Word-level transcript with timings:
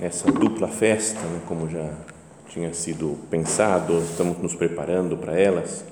essa 0.00 0.30
dupla 0.30 0.68
festa, 0.68 1.20
né, 1.20 1.40
como 1.46 1.68
já 1.68 1.90
tinha 2.48 2.72
sido 2.74 3.18
pensado, 3.30 3.98
estamos 3.98 4.38
nos 4.38 4.54
preparando 4.54 5.16
para 5.16 5.38
elas. 5.38 5.84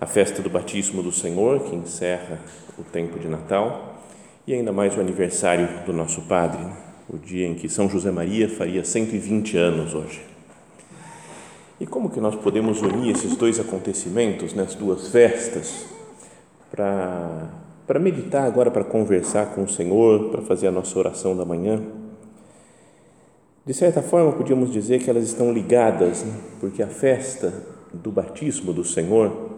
A 0.00 0.06
festa 0.06 0.42
do 0.42 0.50
batismo 0.50 1.02
do 1.02 1.12
Senhor, 1.12 1.60
que 1.60 1.76
encerra 1.76 2.40
o 2.76 2.82
tempo 2.82 3.18
de 3.18 3.28
Natal, 3.28 4.02
e 4.46 4.52
ainda 4.52 4.72
mais 4.72 4.96
o 4.96 5.00
aniversário 5.00 5.68
do 5.86 5.92
nosso 5.92 6.22
Padre, 6.22 6.62
né, 6.62 6.72
o 7.08 7.16
dia 7.16 7.46
em 7.46 7.54
que 7.54 7.68
São 7.68 7.88
José 7.88 8.10
Maria 8.10 8.48
faria 8.48 8.84
120 8.84 9.56
anos 9.56 9.94
hoje. 9.94 10.20
E 11.78 11.86
como 11.86 12.10
que 12.10 12.20
nós 12.20 12.34
podemos 12.34 12.82
unir 12.82 13.12
esses 13.12 13.36
dois 13.36 13.60
acontecimentos, 13.60 14.54
né, 14.54 14.64
as 14.64 14.74
duas 14.74 15.08
festas, 15.08 15.86
para, 16.70 17.48
para 17.86 18.00
meditar 18.00 18.44
agora, 18.44 18.70
para 18.70 18.84
conversar 18.84 19.54
com 19.54 19.62
o 19.62 19.68
Senhor, 19.68 20.30
para 20.30 20.42
fazer 20.42 20.66
a 20.66 20.72
nossa 20.72 20.98
oração 20.98 21.36
da 21.36 21.44
manhã? 21.44 21.80
De 23.66 23.72
certa 23.72 24.02
forma, 24.02 24.30
podíamos 24.32 24.70
dizer 24.70 25.02
que 25.02 25.08
elas 25.08 25.24
estão 25.24 25.50
ligadas, 25.50 26.22
né? 26.22 26.38
porque 26.60 26.82
a 26.82 26.86
festa 26.86 27.50
do 27.94 28.12
batismo 28.12 28.74
do 28.74 28.84
Senhor 28.84 29.52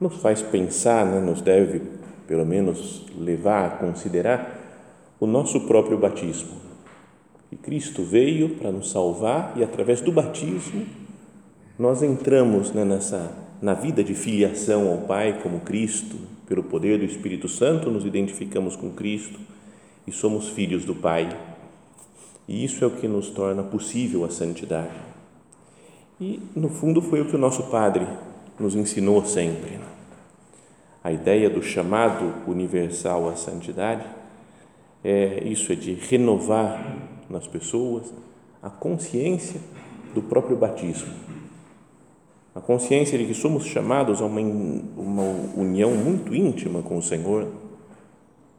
nos 0.00 0.16
faz 0.18 0.40
pensar, 0.40 1.04
né? 1.04 1.20
nos 1.20 1.40
deve, 1.40 1.82
pelo 2.28 2.46
menos, 2.46 3.06
levar 3.18 3.66
a 3.66 3.70
considerar 3.70 4.56
o 5.18 5.26
nosso 5.26 5.62
próprio 5.62 5.98
batismo. 5.98 6.60
E 7.50 7.56
Cristo 7.56 8.04
veio 8.04 8.50
para 8.50 8.70
nos 8.70 8.92
salvar 8.92 9.54
e, 9.56 9.64
através 9.64 10.00
do 10.00 10.12
batismo, 10.12 10.86
nós 11.76 12.04
entramos 12.04 12.70
né, 12.70 12.84
nessa 12.84 13.32
na 13.60 13.74
vida 13.74 14.02
de 14.02 14.14
filiação 14.14 14.88
ao 14.88 14.98
Pai 14.98 15.40
como 15.42 15.60
Cristo, 15.60 16.16
pelo 16.46 16.62
poder 16.62 16.98
do 16.98 17.04
Espírito 17.04 17.48
Santo, 17.48 17.90
nos 17.90 18.06
identificamos 18.06 18.76
com 18.76 18.90
Cristo 18.92 19.38
e 20.06 20.12
somos 20.12 20.48
filhos 20.48 20.84
do 20.84 20.94
Pai 20.94 21.28
e 22.50 22.64
isso 22.64 22.82
é 22.82 22.86
o 22.88 22.90
que 22.90 23.06
nos 23.06 23.30
torna 23.30 23.62
possível 23.62 24.24
a 24.24 24.28
santidade. 24.28 24.90
E, 26.20 26.42
no 26.56 26.68
fundo, 26.68 27.00
foi 27.00 27.20
o 27.20 27.26
que 27.26 27.36
o 27.36 27.38
nosso 27.38 27.70
Padre 27.70 28.04
nos 28.58 28.74
ensinou 28.74 29.24
sempre. 29.24 29.76
Né? 29.76 29.86
A 31.04 31.12
ideia 31.12 31.48
do 31.48 31.62
chamado 31.62 32.34
universal 32.50 33.28
à 33.28 33.36
santidade 33.36 34.04
é 35.04 35.44
isso, 35.44 35.72
é 35.72 35.76
de 35.76 35.94
renovar 35.94 36.96
nas 37.30 37.46
pessoas 37.46 38.12
a 38.60 38.68
consciência 38.68 39.60
do 40.12 40.20
próprio 40.20 40.56
batismo. 40.56 41.14
A 42.52 42.60
consciência 42.60 43.16
de 43.16 43.26
que 43.26 43.34
somos 43.34 43.64
chamados 43.64 44.20
a 44.20 44.24
uma, 44.24 44.40
uma 44.40 45.22
união 45.56 45.92
muito 45.92 46.34
íntima 46.34 46.82
com 46.82 46.98
o 46.98 47.02
Senhor 47.02 47.46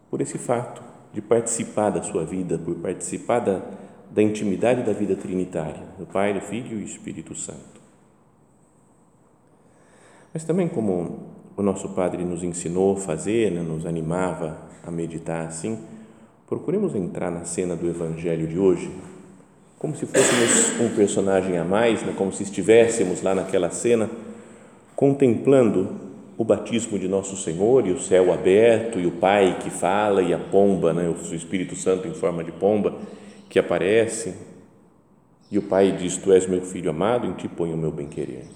por 0.09 0.21
esse 0.21 0.37
fato 0.37 0.81
de 1.13 1.21
participar 1.21 1.89
da 1.89 2.01
sua 2.01 2.23
vida, 2.23 2.57
por 2.57 2.75
participar 2.75 3.39
da, 3.39 3.61
da 4.11 4.21
intimidade 4.21 4.83
da 4.83 4.91
vida 4.91 5.15
trinitária, 5.15 5.81
do 5.97 6.05
Pai, 6.05 6.33
do 6.33 6.41
Filho 6.41 6.73
e 6.73 6.81
do 6.81 6.85
Espírito 6.85 7.33
Santo. 7.33 7.81
Mas 10.33 10.43
também 10.43 10.67
como 10.67 11.19
o 11.55 11.61
nosso 11.61 11.89
Padre 11.89 12.23
nos 12.23 12.43
ensinou 12.43 12.97
a 12.97 12.99
fazer, 12.99 13.51
né, 13.51 13.61
nos 13.61 13.85
animava 13.85 14.57
a 14.85 14.91
meditar 14.91 15.47
assim, 15.47 15.79
procuremos 16.47 16.93
entrar 16.95 17.31
na 17.31 17.45
cena 17.45 17.75
do 17.75 17.87
Evangelho 17.87 18.47
de 18.47 18.59
hoje, 18.59 18.91
como 19.79 19.95
se 19.95 20.05
fôssemos 20.05 20.79
um 20.79 20.95
personagem 20.95 21.57
a 21.57 21.63
mais, 21.63 22.03
né, 22.03 22.13
como 22.17 22.33
se 22.33 22.43
estivéssemos 22.43 23.21
lá 23.21 23.33
naquela 23.33 23.69
cena, 23.69 24.09
contemplando 24.95 26.11
o 26.37 26.43
batismo 26.43 26.99
de 26.99 27.07
Nosso 27.07 27.37
Senhor 27.37 27.87
e 27.87 27.91
o 27.91 27.99
céu 27.99 28.33
aberto 28.33 28.99
e 28.99 29.05
o 29.05 29.11
Pai 29.11 29.57
que 29.61 29.69
fala 29.69 30.21
e 30.21 30.33
a 30.33 30.39
pomba, 30.39 30.93
né, 30.93 31.07
o 31.07 31.35
Espírito 31.35 31.75
Santo 31.75 32.07
em 32.07 32.13
forma 32.13 32.43
de 32.43 32.51
pomba 32.51 32.95
que 33.51 33.59
aparece 33.59 34.33
e 35.51 35.59
o 35.59 35.61
Pai 35.61 35.91
diz: 35.91 36.17
Tu 36.17 36.31
és 36.31 36.47
meu 36.47 36.61
filho 36.61 36.89
amado, 36.89 37.27
em 37.27 37.33
ti 37.33 37.49
ponho 37.49 37.75
o 37.75 37.77
meu 37.77 37.91
bem-querer. 37.91 38.47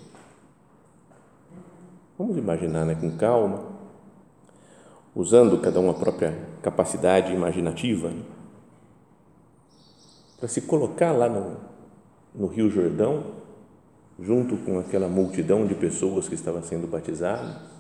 Vamos 2.17 2.37
imaginar 2.37 2.85
né, 2.85 2.95
com 2.95 3.17
calma, 3.17 3.65
usando 5.13 5.59
cada 5.59 5.81
um 5.81 5.89
a 5.89 5.93
própria 5.93 6.33
capacidade 6.61 7.33
imaginativa, 7.33 8.09
né, 8.09 8.23
para 10.37 10.47
se 10.47 10.61
colocar 10.61 11.11
lá 11.11 11.27
no, 11.27 11.57
no 12.33 12.47
Rio 12.47 12.69
Jordão, 12.69 13.33
junto 14.17 14.55
com 14.55 14.79
aquela 14.79 15.09
multidão 15.09 15.67
de 15.67 15.75
pessoas 15.75 16.29
que 16.29 16.35
estava 16.35 16.61
sendo 16.61 16.87
batizadas 16.87 17.75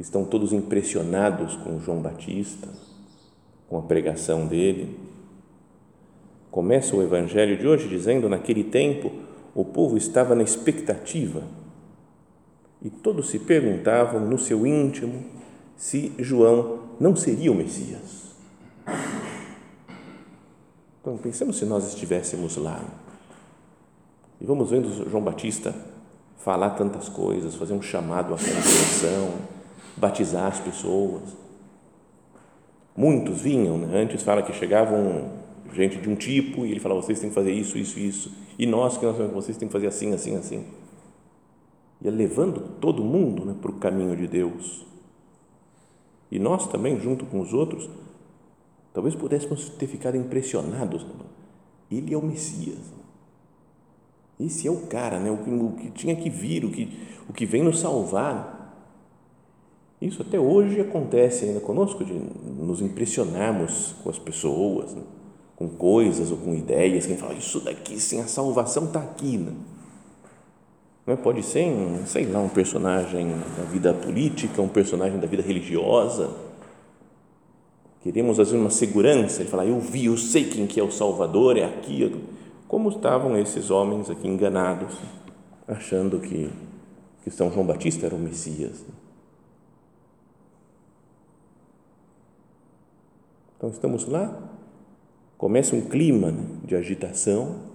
estão 0.00 0.24
todos 0.24 0.52
impressionados 0.52 1.56
com 1.56 1.80
João 1.80 2.00
Batista, 2.00 2.68
com 3.68 3.76
a 3.78 3.82
pregação 3.82 4.46
dele. 4.46 5.07
Começa 6.50 6.96
o 6.96 7.02
evangelho 7.02 7.56
de 7.58 7.66
hoje 7.66 7.88
dizendo: 7.88 8.28
naquele 8.28 8.64
tempo 8.64 9.10
o 9.54 9.64
povo 9.64 9.96
estava 9.96 10.34
na 10.34 10.42
expectativa 10.42 11.42
e 12.82 12.90
todos 12.90 13.30
se 13.30 13.38
perguntavam 13.38 14.20
no 14.20 14.38
seu 14.38 14.66
íntimo 14.66 15.24
se 15.76 16.12
João 16.18 16.80
não 17.00 17.14
seria 17.16 17.50
o 17.50 17.54
Messias. 17.54 18.28
Então, 21.00 21.16
pensemos 21.16 21.56
se 21.56 21.64
nós 21.64 21.88
estivéssemos 21.88 22.56
lá 22.56 22.84
e 24.40 24.44
vamos 24.44 24.70
vendo 24.70 25.08
João 25.08 25.22
Batista 25.22 25.74
falar 26.38 26.70
tantas 26.70 27.08
coisas, 27.08 27.54
fazer 27.54 27.74
um 27.74 27.82
chamado 27.82 28.34
à 28.34 28.36
conversão 28.36 29.58
batizar 29.98 30.46
as 30.46 30.60
pessoas. 30.60 31.22
Muitos 32.96 33.40
vinham, 33.40 33.76
né? 33.78 34.00
antes 34.02 34.22
fala 34.22 34.42
que 34.42 34.52
chegavam 34.52 35.30
gente 35.72 35.98
de 35.98 36.08
um 36.08 36.14
tipo 36.14 36.64
e 36.64 36.70
ele 36.70 36.80
falava, 36.80 37.02
vocês 37.02 37.20
têm 37.20 37.28
que 37.28 37.34
fazer 37.34 37.52
isso, 37.52 37.78
isso, 37.78 37.98
isso. 37.98 38.32
E 38.58 38.66
nós, 38.66 38.96
que 38.96 39.04
nós 39.04 39.16
vocês 39.32 39.56
têm 39.56 39.68
que 39.68 39.72
fazer 39.72 39.86
assim, 39.86 40.12
assim, 40.12 40.36
assim. 40.36 40.64
Ia 42.02 42.10
levando 42.10 42.78
todo 42.80 43.02
mundo 43.02 43.44
né, 43.44 43.54
para 43.60 43.70
o 43.70 43.74
caminho 43.74 44.16
de 44.16 44.26
Deus. 44.26 44.86
E 46.30 46.38
nós 46.38 46.66
também, 46.68 47.00
junto 47.00 47.24
com 47.26 47.40
os 47.40 47.52
outros, 47.52 47.88
talvez 48.92 49.14
pudéssemos 49.14 49.68
ter 49.70 49.86
ficado 49.86 50.16
impressionados. 50.16 51.04
Né? 51.04 51.10
Ele 51.90 52.14
é 52.14 52.16
o 52.16 52.22
Messias. 52.22 52.92
Esse 54.38 54.68
é 54.68 54.70
o 54.70 54.86
cara, 54.86 55.18
né? 55.18 55.30
o, 55.30 55.38
que, 55.38 55.50
o 55.50 55.72
que 55.72 55.90
tinha 55.90 56.14
que 56.14 56.30
vir, 56.30 56.64
o 56.64 56.70
que, 56.70 56.96
o 57.28 57.32
que 57.32 57.44
vem 57.44 57.62
nos 57.62 57.80
salvar. 57.80 58.56
Isso 60.00 60.22
até 60.22 60.38
hoje 60.38 60.80
acontece 60.80 61.46
ainda 61.46 61.60
conosco, 61.60 62.04
de 62.04 62.12
nos 62.12 62.80
impressionarmos 62.80 63.96
com 64.02 64.10
as 64.10 64.18
pessoas, 64.18 64.94
né? 64.94 65.02
Com 65.58 65.68
coisas 65.68 66.30
ou 66.30 66.36
com 66.36 66.54
ideias, 66.54 67.04
quem 67.04 67.16
fala, 67.16 67.34
isso 67.34 67.58
daqui, 67.58 67.98
sim, 67.98 68.20
a 68.20 68.28
salvação 68.28 68.84
está 68.84 69.00
aqui. 69.00 69.36
Né? 69.36 69.52
Não 71.04 71.14
é? 71.14 71.16
Pode 71.16 71.42
ser, 71.42 71.64
um, 71.64 72.06
sei 72.06 72.26
lá, 72.26 72.38
um 72.38 72.48
personagem 72.48 73.28
da 73.56 73.64
vida 73.64 73.92
política, 73.92 74.62
um 74.62 74.68
personagem 74.68 75.18
da 75.18 75.26
vida 75.26 75.42
religiosa. 75.42 76.30
Queremos, 78.02 78.38
às 78.38 78.50
vezes, 78.50 78.60
uma 78.60 78.70
segurança, 78.70 79.42
ele 79.42 79.50
fala, 79.50 79.66
eu 79.66 79.80
vi, 79.80 80.04
eu 80.04 80.16
sei 80.16 80.44
quem 80.44 80.64
que 80.64 80.78
é 80.78 80.82
o 80.82 80.92
Salvador, 80.92 81.56
é 81.56 81.64
aqui. 81.64 82.14
Como 82.68 82.90
estavam 82.90 83.36
esses 83.36 83.68
homens 83.68 84.08
aqui 84.08 84.28
enganados, 84.28 84.96
achando 85.66 86.20
que, 86.20 86.48
que 87.24 87.32
São 87.32 87.50
João 87.50 87.66
Batista 87.66 88.06
era 88.06 88.14
o 88.14 88.18
Messias. 88.18 88.82
Né? 88.82 88.94
Então 93.56 93.70
estamos 93.70 94.06
lá, 94.06 94.47
começa 95.38 95.76
um 95.76 95.80
clima 95.80 96.34
de 96.64 96.74
agitação 96.74 97.68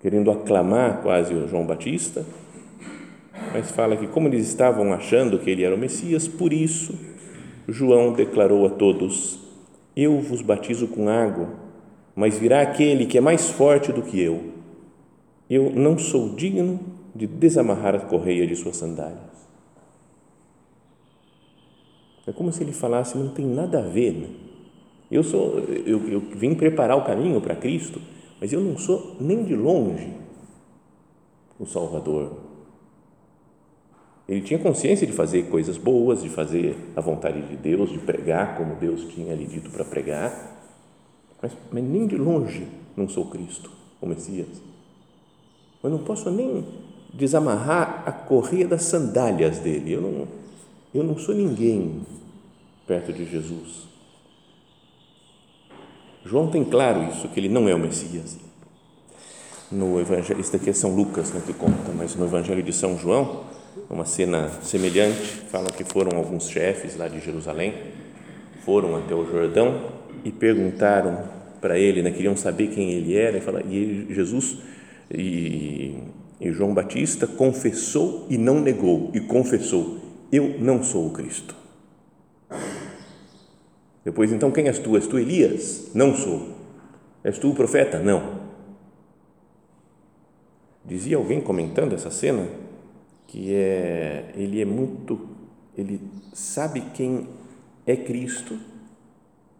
querendo 0.00 0.30
aclamar 0.30 1.00
quase 1.00 1.32
o 1.32 1.48
João 1.48 1.64
Batista, 1.64 2.26
mas 3.52 3.70
fala 3.70 3.96
que, 3.96 4.06
como 4.08 4.28
eles 4.28 4.46
estavam 4.46 4.92
achando 4.92 5.38
que 5.38 5.48
ele 5.48 5.64
era 5.64 5.74
o 5.74 5.78
Messias, 5.78 6.28
por 6.28 6.52
isso 6.52 6.94
João 7.68 8.12
declarou 8.12 8.66
a 8.66 8.70
todos: 8.70 9.38
Eu 9.94 10.20
vos 10.20 10.42
batizo 10.42 10.88
com 10.88 11.08
água, 11.08 11.48
mas 12.14 12.38
virá 12.38 12.60
aquele 12.60 13.06
que 13.06 13.16
é 13.16 13.20
mais 13.20 13.48
forte 13.48 13.92
do 13.92 14.02
que 14.02 14.20
eu. 14.20 14.52
Eu 15.48 15.70
não 15.70 15.96
sou 15.96 16.34
digno 16.34 16.80
de 17.14 17.26
desamarrar 17.26 17.94
a 17.94 18.00
correia 18.00 18.46
de 18.46 18.56
suas 18.56 18.76
sandálias. 18.76 19.20
É 22.26 22.32
como 22.32 22.52
se 22.52 22.62
ele 22.62 22.72
falasse: 22.72 23.16
Não 23.16 23.28
tem 23.28 23.46
nada 23.46 23.78
a 23.78 23.82
ver. 23.82 24.12
Né? 24.12 24.45
Eu, 25.10 25.22
sou, 25.22 25.58
eu, 25.58 26.08
eu 26.08 26.20
vim 26.20 26.54
preparar 26.54 26.96
o 26.96 27.04
caminho 27.04 27.40
para 27.40 27.54
Cristo, 27.54 28.00
mas 28.40 28.52
eu 28.52 28.60
não 28.60 28.76
sou 28.76 29.16
nem 29.20 29.44
de 29.44 29.54
longe 29.54 30.14
o 31.58 31.64
Salvador 31.64 32.46
ele 34.28 34.40
tinha 34.40 34.58
consciência 34.58 35.06
de 35.06 35.12
fazer 35.12 35.44
coisas 35.44 35.78
boas, 35.78 36.22
de 36.22 36.28
fazer 36.28 36.76
a 36.96 37.00
vontade 37.00 37.40
de 37.42 37.56
Deus, 37.56 37.90
de 37.90 37.98
pregar 37.98 38.56
como 38.56 38.74
Deus 38.74 39.04
tinha 39.04 39.34
lhe 39.34 39.46
dito 39.46 39.70
para 39.70 39.84
pregar, 39.84 40.60
mas, 41.40 41.52
mas 41.70 41.84
nem 41.84 42.06
de 42.06 42.16
longe 42.16 42.66
não 42.96 43.08
sou 43.08 43.26
Cristo, 43.26 43.70
o 44.00 44.06
Messias. 44.06 44.48
Eu 45.82 45.90
não 45.90 45.98
posso 45.98 46.28
nem 46.30 46.66
desamarrar 47.14 48.02
a 48.04 48.10
correia 48.10 48.66
das 48.66 48.82
sandálias 48.82 49.60
dele. 49.60 49.92
Eu 49.92 50.00
não, 50.00 50.28
eu 50.92 51.04
não 51.04 51.16
sou 51.16 51.32
ninguém 51.32 52.00
perto 52.84 53.12
de 53.12 53.24
Jesus. 53.24 53.86
João 56.26 56.48
tem 56.48 56.64
claro 56.64 57.04
isso, 57.04 57.28
que 57.28 57.38
ele 57.38 57.48
não 57.48 57.68
é 57.68 57.74
o 57.74 57.78
Messias. 57.78 58.36
No 59.70 60.00
Evangelho, 60.00 60.40
isso 60.40 60.52
daqui 60.52 60.70
é 60.70 60.72
São 60.72 60.94
Lucas 60.94 61.30
né, 61.32 61.40
que 61.44 61.52
conta, 61.52 61.92
mas 61.96 62.16
no 62.16 62.24
Evangelho 62.24 62.62
de 62.62 62.72
São 62.72 62.98
João, 62.98 63.44
uma 63.88 64.04
cena 64.04 64.48
semelhante, 64.62 65.22
falam 65.50 65.68
que 65.68 65.84
foram 65.84 66.18
alguns 66.18 66.48
chefes 66.48 66.96
lá 66.96 67.06
de 67.06 67.20
Jerusalém, 67.20 67.74
foram 68.64 68.96
até 68.96 69.14
o 69.14 69.24
Jordão 69.24 69.92
e 70.24 70.32
perguntaram 70.32 71.22
para 71.60 71.78
ele, 71.78 72.02
né, 72.02 72.10
queriam 72.10 72.36
saber 72.36 72.68
quem 72.68 72.90
ele 72.90 73.16
era, 73.16 73.38
e, 73.38 73.40
falaram, 73.40 73.70
e 73.70 73.76
ele, 73.76 74.14
Jesus 74.14 74.58
e, 75.12 75.94
e 76.40 76.52
João 76.52 76.74
Batista 76.74 77.26
confessou 77.26 78.26
e 78.28 78.36
não 78.36 78.60
negou, 78.60 79.10
e 79.14 79.20
confessou: 79.20 79.98
Eu 80.32 80.56
não 80.58 80.82
sou 80.82 81.06
o 81.06 81.10
Cristo. 81.10 81.54
Depois, 84.06 84.30
então, 84.30 84.52
quem 84.52 84.68
és 84.68 84.78
tu? 84.78 84.94
És 84.94 85.04
tu 85.08 85.18
Elias? 85.18 85.90
Não 85.92 86.14
sou. 86.14 86.54
És 87.24 87.40
tu 87.40 87.50
o 87.50 87.56
profeta? 87.56 87.98
Não. 87.98 88.38
Dizia 90.84 91.16
alguém 91.16 91.40
comentando 91.40 91.92
essa 91.92 92.08
cena 92.08 92.46
que 93.26 93.52
é 93.52 94.32
ele 94.36 94.62
é 94.62 94.64
muito 94.64 95.26
ele 95.76 96.00
sabe 96.32 96.82
quem 96.94 97.26
é 97.84 97.96
Cristo 97.96 98.56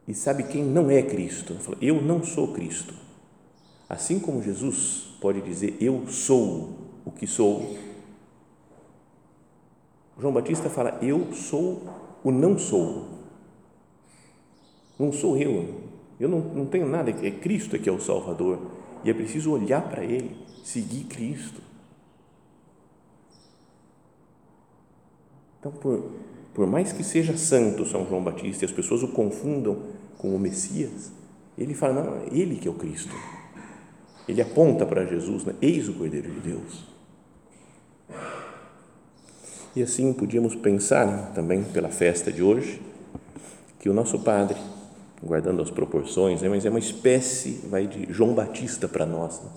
e 0.07 0.15
sabe 0.15 0.45
quem 0.45 0.63
não 0.63 0.89
é 0.89 1.03
Cristo. 1.03 1.55
Fala, 1.55 1.77
eu 1.83 2.01
não 2.01 2.23
sou 2.23 2.53
Cristo. 2.53 2.95
Assim 3.89 4.21
como 4.21 4.41
Jesus 4.41 5.17
pode 5.21 5.41
dizer 5.41 5.77
eu 5.81 6.07
sou 6.07 6.79
o 7.05 7.11
que 7.11 7.27
sou. 7.27 7.77
João 10.17 10.33
Batista 10.33 10.71
fala 10.71 11.01
eu 11.03 11.33
sou 11.33 11.83
o 12.23 12.31
não 12.31 12.57
sou. 12.57 13.17
Não 14.99 15.13
sou 15.13 15.37
eu. 15.37 15.83
Eu 16.19 16.29
não, 16.29 16.41
não 16.41 16.67
tenho 16.67 16.89
nada. 16.89 17.11
É 17.11 17.31
Cristo 17.31 17.79
que 17.79 17.89
é 17.89 17.93
o 17.93 18.01
Salvador 18.01 18.59
e 19.05 19.11
é 19.11 19.15
preciso 19.15 19.53
olhar 19.53 19.83
para 19.83 20.05
Ele, 20.05 20.37
seguir 20.65 21.05
Cristo 21.05 21.67
Então, 25.67 25.73
por, 25.73 26.13
por 26.55 26.67
mais 26.67 26.93
que 26.93 27.03
seja 27.03 27.37
santo 27.37 27.85
São 27.85 28.07
João 28.07 28.23
Batista 28.23 28.65
e 28.65 28.67
as 28.67 28.73
pessoas 28.73 29.03
o 29.03 29.09
confundam 29.09 29.83
com 30.17 30.35
o 30.35 30.39
Messias, 30.39 31.11
ele 31.59 31.75
fala, 31.75 32.05
não, 32.05 32.17
é 32.19 32.27
ele 32.31 32.57
que 32.57 32.69
é 32.69 32.71
o 32.71 32.75
Cristo. 32.75 33.15
Ele 34.29 34.41
aponta 34.41 34.87
para 34.87 35.05
Jesus, 35.05 35.45
né? 35.45 35.55
eis 35.61 35.89
o 35.89 35.95
Cordeiro 35.95 36.31
de 36.31 36.41
Deus. 36.41 36.85
E 39.75 39.83
assim 39.83 40.13
podíamos 40.13 40.55
pensar 40.55 41.07
né, 41.07 41.33
também 41.35 41.65
pela 41.65 41.89
festa 41.89 42.31
de 42.31 42.43
hoje, 42.43 42.81
que 43.81 43.89
o 43.89 43.95
nosso 43.95 44.21
Padre, 44.21 44.59
guardando 45.23 45.63
as 45.63 45.71
proporções, 45.71 46.43
né, 46.43 46.49
mas 46.49 46.65
é 46.65 46.71
uma 46.71 46.79
espécie 46.79 47.67
vai 47.69 47.87
de 47.87 48.13
João 48.13 48.35
Batista 48.35 48.87
para 48.87 49.07
nós, 49.07 49.41
né? 49.43 49.51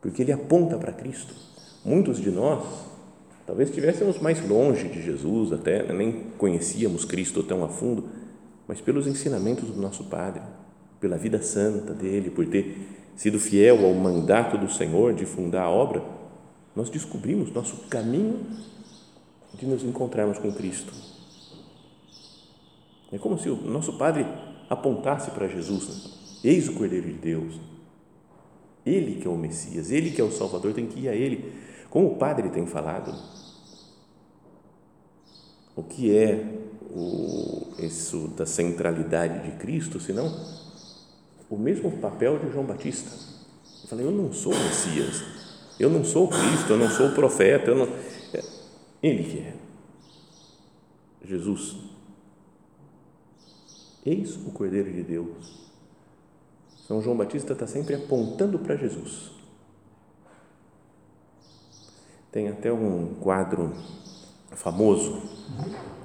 porque 0.00 0.22
ele 0.22 0.32
aponta 0.32 0.76
para 0.78 0.92
Cristo. 0.92 1.34
Muitos 1.84 2.20
de 2.20 2.30
nós 2.30 2.88
Talvez 3.48 3.70
estivéssemos 3.70 4.18
mais 4.18 4.46
longe 4.46 4.88
de 4.88 5.00
Jesus, 5.00 5.54
até 5.54 5.90
nem 5.90 6.24
conhecíamos 6.36 7.06
Cristo 7.06 7.42
tão 7.42 7.64
a 7.64 7.68
fundo, 7.68 8.04
mas 8.68 8.78
pelos 8.78 9.06
ensinamentos 9.06 9.70
do 9.70 9.80
nosso 9.80 10.04
Padre, 10.04 10.42
pela 11.00 11.16
vida 11.16 11.40
santa 11.40 11.94
dele, 11.94 12.28
por 12.28 12.44
ter 12.44 12.76
sido 13.16 13.40
fiel 13.40 13.86
ao 13.86 13.94
mandato 13.94 14.58
do 14.58 14.70
Senhor 14.70 15.14
de 15.14 15.24
fundar 15.24 15.62
a 15.62 15.70
obra, 15.70 16.02
nós 16.76 16.90
descobrimos 16.90 17.50
nosso 17.50 17.88
caminho 17.88 18.40
de 19.54 19.64
nos 19.64 19.82
encontrarmos 19.82 20.36
com 20.36 20.52
Cristo. 20.52 20.92
É 23.10 23.18
como 23.18 23.38
se 23.38 23.48
o 23.48 23.56
nosso 23.56 23.94
Padre 23.94 24.26
apontasse 24.68 25.30
para 25.30 25.48
Jesus: 25.48 25.88
né? 25.88 26.10
Eis 26.44 26.68
o 26.68 26.74
Cordeiro 26.74 27.06
de 27.06 27.14
Deus. 27.14 27.54
Ele 28.84 29.20
que 29.20 29.26
é 29.26 29.30
o 29.30 29.36
Messias, 29.36 29.90
ele 29.90 30.10
que 30.10 30.20
é 30.20 30.24
o 30.24 30.30
Salvador, 30.30 30.72
tem 30.72 30.86
que 30.86 31.00
ir 31.00 31.08
a 31.08 31.14
ele. 31.14 31.52
Como 31.90 32.12
o 32.12 32.16
Padre 32.16 32.48
tem 32.50 32.66
falado, 32.66 33.14
o 35.74 35.82
que 35.82 36.16
é 36.16 36.44
o, 36.90 37.74
isso 37.78 38.28
da 38.28 38.46
centralidade 38.46 39.50
de 39.50 39.58
Cristo, 39.58 40.00
senão 40.00 40.26
o 41.48 41.56
mesmo 41.56 41.90
papel 41.98 42.38
de 42.38 42.50
João 42.50 42.64
Batista. 42.64 43.10
Eu 43.82 43.88
falei, 43.88 44.06
eu 44.06 44.10
não 44.10 44.32
sou 44.32 44.52
o 44.52 44.58
Messias, 44.58 45.22
eu 45.78 45.88
não 45.88 46.04
sou 46.04 46.26
o 46.26 46.28
Cristo, 46.28 46.70
eu 46.70 46.76
não 46.76 46.90
sou 46.90 47.08
o 47.08 47.14
profeta, 47.14 47.70
eu 47.70 47.76
não... 47.76 47.86
É, 48.34 48.42
ele 49.02 49.24
que 49.24 49.38
é. 49.38 49.54
Jesus. 51.24 51.87
Eis 54.08 54.36
o 54.36 54.50
Cordeiro 54.52 54.90
de 54.90 55.02
Deus. 55.02 55.68
São 56.86 57.02
João 57.02 57.14
Batista 57.14 57.52
está 57.52 57.66
sempre 57.66 57.94
apontando 57.94 58.58
para 58.58 58.74
Jesus. 58.74 59.30
Tem 62.32 62.48
até 62.48 62.72
um 62.72 63.16
quadro 63.20 63.70
famoso 64.52 65.20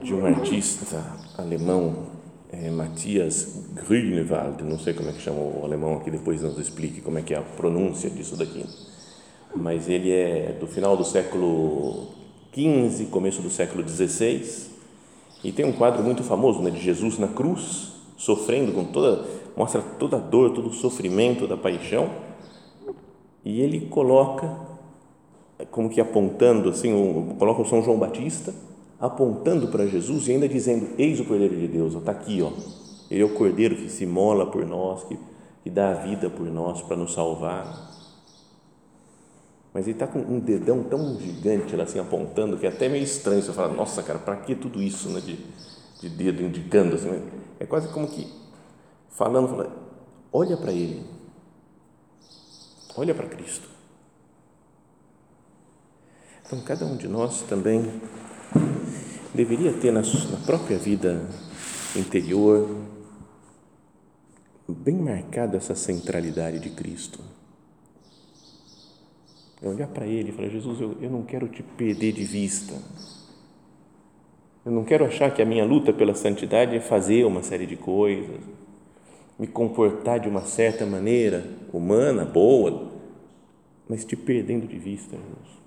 de 0.01 0.13
um 0.13 0.25
artista 0.25 1.01
alemão, 1.37 2.07
é, 2.51 2.69
Matthias 2.69 3.67
Grünewald, 3.73 4.61
não 4.63 4.77
sei 4.77 4.93
como 4.93 5.07
é 5.07 5.13
que 5.13 5.21
chama 5.21 5.39
o 5.39 5.63
alemão 5.63 5.95
aqui, 5.95 6.11
depois 6.11 6.41
nos 6.41 6.57
explique 6.57 6.99
como 6.99 7.19
é 7.19 7.21
que 7.21 7.33
é 7.33 7.37
a 7.37 7.41
pronúncia 7.41 8.09
disso 8.09 8.35
daqui, 8.35 8.65
mas 9.55 9.87
ele 9.87 10.11
é 10.11 10.57
do 10.59 10.67
final 10.67 10.97
do 10.97 11.05
século 11.05 12.09
XV, 12.53 13.05
começo 13.05 13.41
do 13.41 13.49
século 13.49 13.87
XVI, 13.87 14.71
e 15.41 15.53
tem 15.53 15.65
um 15.65 15.71
quadro 15.71 16.03
muito 16.03 16.21
famoso 16.21 16.61
né, 16.61 16.69
de 16.69 16.81
Jesus 16.81 17.17
na 17.17 17.29
cruz, 17.29 17.92
sofrendo 18.23 18.71
com 18.71 18.85
toda, 18.85 19.25
mostra 19.55 19.81
toda 19.99 20.15
a 20.15 20.19
dor, 20.19 20.51
todo 20.51 20.69
o 20.69 20.73
sofrimento 20.73 21.45
da 21.45 21.57
paixão, 21.57 22.09
e 23.43 23.59
ele 23.59 23.87
coloca 23.87 24.57
como 25.69 25.89
que 25.89 25.99
apontando 25.99 26.69
assim, 26.69 27.35
coloca 27.37 27.61
o 27.61 27.65
São 27.65 27.83
João 27.83 27.99
Batista 27.99 28.53
apontando 28.99 29.67
para 29.67 29.85
Jesus 29.85 30.27
e 30.27 30.31
ainda 30.31 30.47
dizendo: 30.47 30.91
Eis 30.97 31.19
o 31.19 31.25
Cordeiro 31.25 31.55
de 31.57 31.67
Deus, 31.67 31.93
está 31.93 32.13
aqui, 32.13 32.41
ó. 32.41 32.51
Ele 33.11 33.21
é 33.21 33.25
o 33.25 33.33
Cordeiro 33.33 33.75
que 33.75 33.89
se 33.89 34.05
mola 34.05 34.45
por 34.45 34.65
nós, 34.65 35.03
que, 35.03 35.19
que 35.61 35.69
dá 35.69 35.91
a 35.91 35.93
vida 35.95 36.29
por 36.29 36.47
nós 36.47 36.81
para 36.81 36.95
nos 36.95 37.13
salvar. 37.13 37.91
Mas 39.73 39.85
ele 39.85 39.95
está 39.95 40.07
com 40.07 40.19
um 40.19 40.39
dedão 40.39 40.83
tão 40.83 41.19
gigante 41.19 41.75
assim 41.81 41.99
apontando 41.99 42.57
que 42.57 42.65
é 42.65 42.69
até 42.69 42.87
meio 42.87 43.03
estranho. 43.03 43.41
Você 43.41 43.51
fala: 43.51 43.73
Nossa, 43.73 44.01
cara, 44.01 44.19
para 44.19 44.37
que 44.37 44.55
tudo 44.55 44.81
isso, 44.81 45.09
né, 45.09 45.19
de, 45.19 45.37
de 46.03 46.09
dedo 46.09 46.43
indicando 46.43 46.95
assim? 46.95 47.23
É 47.59 47.65
quase 47.65 47.87
como 47.87 48.07
que 48.07 48.27
falando, 49.09 49.47
falando 49.47 49.71
olha 50.31 50.57
para 50.57 50.71
ele, 50.71 51.05
olha 52.97 53.15
para 53.15 53.27
Cristo. 53.27 53.69
Então, 56.45 56.59
cada 56.61 56.85
um 56.85 56.97
de 56.97 57.07
nós 57.07 57.41
também 57.43 58.01
deveria 59.33 59.71
ter 59.73 59.91
na, 59.91 60.01
na 60.01 60.45
própria 60.45 60.77
vida 60.77 61.25
interior 61.95 62.69
bem 64.67 64.95
marcada 64.95 65.57
essa 65.57 65.75
centralidade 65.75 66.59
de 66.59 66.69
Cristo. 66.71 67.19
É 69.61 69.67
olhar 69.67 69.87
para 69.87 70.05
Ele 70.05 70.29
e 70.29 70.33
falar: 70.33 70.49
Jesus, 70.49 70.81
eu, 70.81 70.97
eu 71.01 71.09
não 71.09 71.23
quero 71.23 71.47
te 71.47 71.63
perder 71.63 72.11
de 72.11 72.25
vista. 72.25 72.73
Eu 74.65 74.71
não 74.71 74.83
quero 74.85 75.05
achar 75.05 75.29
que 75.33 75.41
a 75.41 75.45
minha 75.45 75.65
luta 75.65 75.91
pela 75.91 76.15
santidade 76.15 76.75
é 76.75 76.79
fazer 76.79 77.25
uma 77.25 77.43
série 77.43 77.65
de 77.65 77.75
coisas, 77.75 78.39
me 79.37 79.45
comportar 79.45 80.19
de 80.19 80.29
uma 80.29 80.41
certa 80.41 80.85
maneira 80.85 81.45
humana, 81.73 82.23
boa, 82.23 82.91
mas 83.89 84.05
te 84.05 84.15
perdendo 84.15 84.65
de 84.65 84.77
vista, 84.79 85.17
Jesus. 85.17 85.63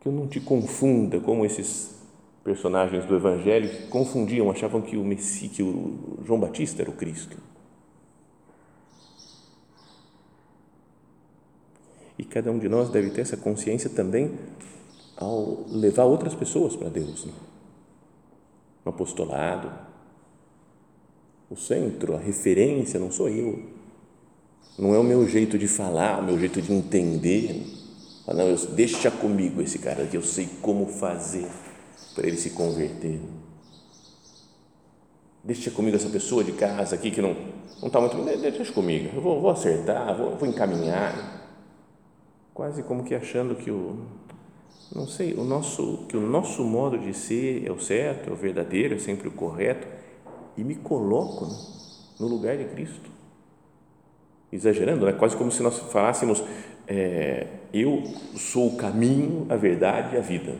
Que 0.00 0.08
eu 0.08 0.12
não 0.12 0.26
te 0.26 0.40
confunda 0.40 1.20
como 1.20 1.44
esses 1.44 1.94
personagens 2.42 3.04
do 3.04 3.14
Evangelho 3.14 3.88
confundiam, 3.88 4.50
achavam 4.50 4.80
que 4.80 4.96
o 4.96 5.04
Messi, 5.04 5.48
que 5.48 5.62
o 5.62 6.18
João 6.24 6.40
Batista 6.40 6.82
era 6.82 6.90
o 6.90 6.94
Cristo. 6.94 7.36
E 12.18 12.24
cada 12.24 12.50
um 12.50 12.58
de 12.58 12.68
nós 12.68 12.88
deve 12.88 13.10
ter 13.10 13.20
essa 13.20 13.36
consciência 13.36 13.90
também 13.90 14.32
ao 15.16 15.64
levar 15.68 16.04
outras 16.04 16.34
pessoas 16.34 16.76
para 16.76 16.88
Deus. 16.88 17.24
Né? 17.24 17.32
No 18.84 18.90
apostolado, 18.90 19.70
o 21.50 21.56
centro, 21.56 22.16
a 22.16 22.18
referência 22.18 22.98
não 22.98 23.10
sou 23.10 23.28
eu. 23.28 23.62
Não 24.78 24.94
é 24.94 24.98
o 24.98 25.04
meu 25.04 25.28
jeito 25.28 25.58
de 25.58 25.68
falar, 25.68 26.20
o 26.20 26.24
meu 26.24 26.38
jeito 26.38 26.60
de 26.62 26.72
entender. 26.72 27.66
Ah, 28.26 28.34
não, 28.34 28.54
deixa 28.74 29.10
comigo 29.10 29.60
esse 29.60 29.78
cara 29.78 30.06
que 30.06 30.16
eu 30.16 30.22
sei 30.22 30.48
como 30.60 30.86
fazer 30.86 31.46
para 32.14 32.26
ele 32.26 32.36
se 32.36 32.50
converter. 32.50 33.20
Deixa 35.44 35.70
comigo 35.70 35.96
essa 35.96 36.08
pessoa 36.08 36.42
de 36.42 36.52
casa 36.52 36.94
aqui 36.94 37.10
que 37.10 37.20
não 37.20 37.36
não 37.82 37.88
está 37.88 38.00
muito 38.00 38.16
bem, 38.18 38.38
deixa 38.38 38.72
comigo, 38.72 39.10
eu 39.12 39.20
vou, 39.20 39.40
vou 39.40 39.50
acertar, 39.50 40.16
vou, 40.16 40.36
vou 40.36 40.48
encaminhar. 40.48 41.42
Quase 42.54 42.80
como 42.84 43.02
que 43.02 43.12
achando 43.12 43.56
que 43.56 43.72
o, 43.72 44.06
não 44.94 45.06
sei, 45.06 45.32
o 45.34 45.42
nosso, 45.42 46.04
que 46.08 46.16
o 46.16 46.20
nosso 46.20 46.62
modo 46.64 46.98
de 46.98 47.14
ser 47.14 47.66
é 47.66 47.72
o 47.72 47.80
certo, 47.80 48.28
é 48.28 48.32
o 48.32 48.36
verdadeiro, 48.36 48.94
é 48.94 48.98
sempre 48.98 49.26
o 49.26 49.32
correto, 49.32 49.86
e 50.56 50.62
me 50.62 50.74
coloco 50.74 51.46
no 52.20 52.26
lugar 52.26 52.58
de 52.58 52.64
Cristo. 52.66 53.10
Exagerando, 54.52 55.06
né? 55.06 55.12
quase 55.12 55.34
como 55.34 55.50
se 55.50 55.62
nós 55.62 55.78
falássemos, 55.78 56.44
é, 56.86 57.46
eu 57.72 58.02
sou 58.36 58.68
o 58.68 58.76
caminho, 58.76 59.46
a 59.48 59.56
verdade 59.56 60.14
e 60.14 60.18
a 60.18 60.20
vida. 60.20 60.54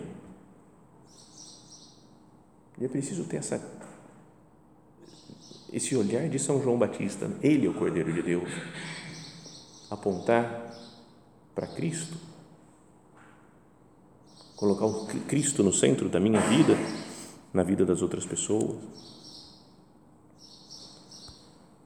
E 2.80 2.86
é 2.86 2.88
preciso 2.88 3.24
ter 3.24 3.36
essa, 3.36 3.60
esse 5.70 5.94
olhar 5.94 6.26
de 6.28 6.38
São 6.38 6.62
João 6.62 6.78
Batista. 6.78 7.30
Ele 7.42 7.66
é 7.66 7.70
o 7.70 7.74
Cordeiro 7.74 8.10
de 8.10 8.22
Deus. 8.22 8.50
Apontar 9.90 10.74
para 11.54 11.66
Cristo. 11.66 12.31
Colocar 14.62 14.86
o 14.86 15.06
Cristo 15.26 15.64
no 15.64 15.72
centro 15.72 16.08
da 16.08 16.20
minha 16.20 16.38
vida, 16.38 16.78
na 17.52 17.64
vida 17.64 17.84
das 17.84 18.00
outras 18.00 18.24
pessoas. 18.24 18.76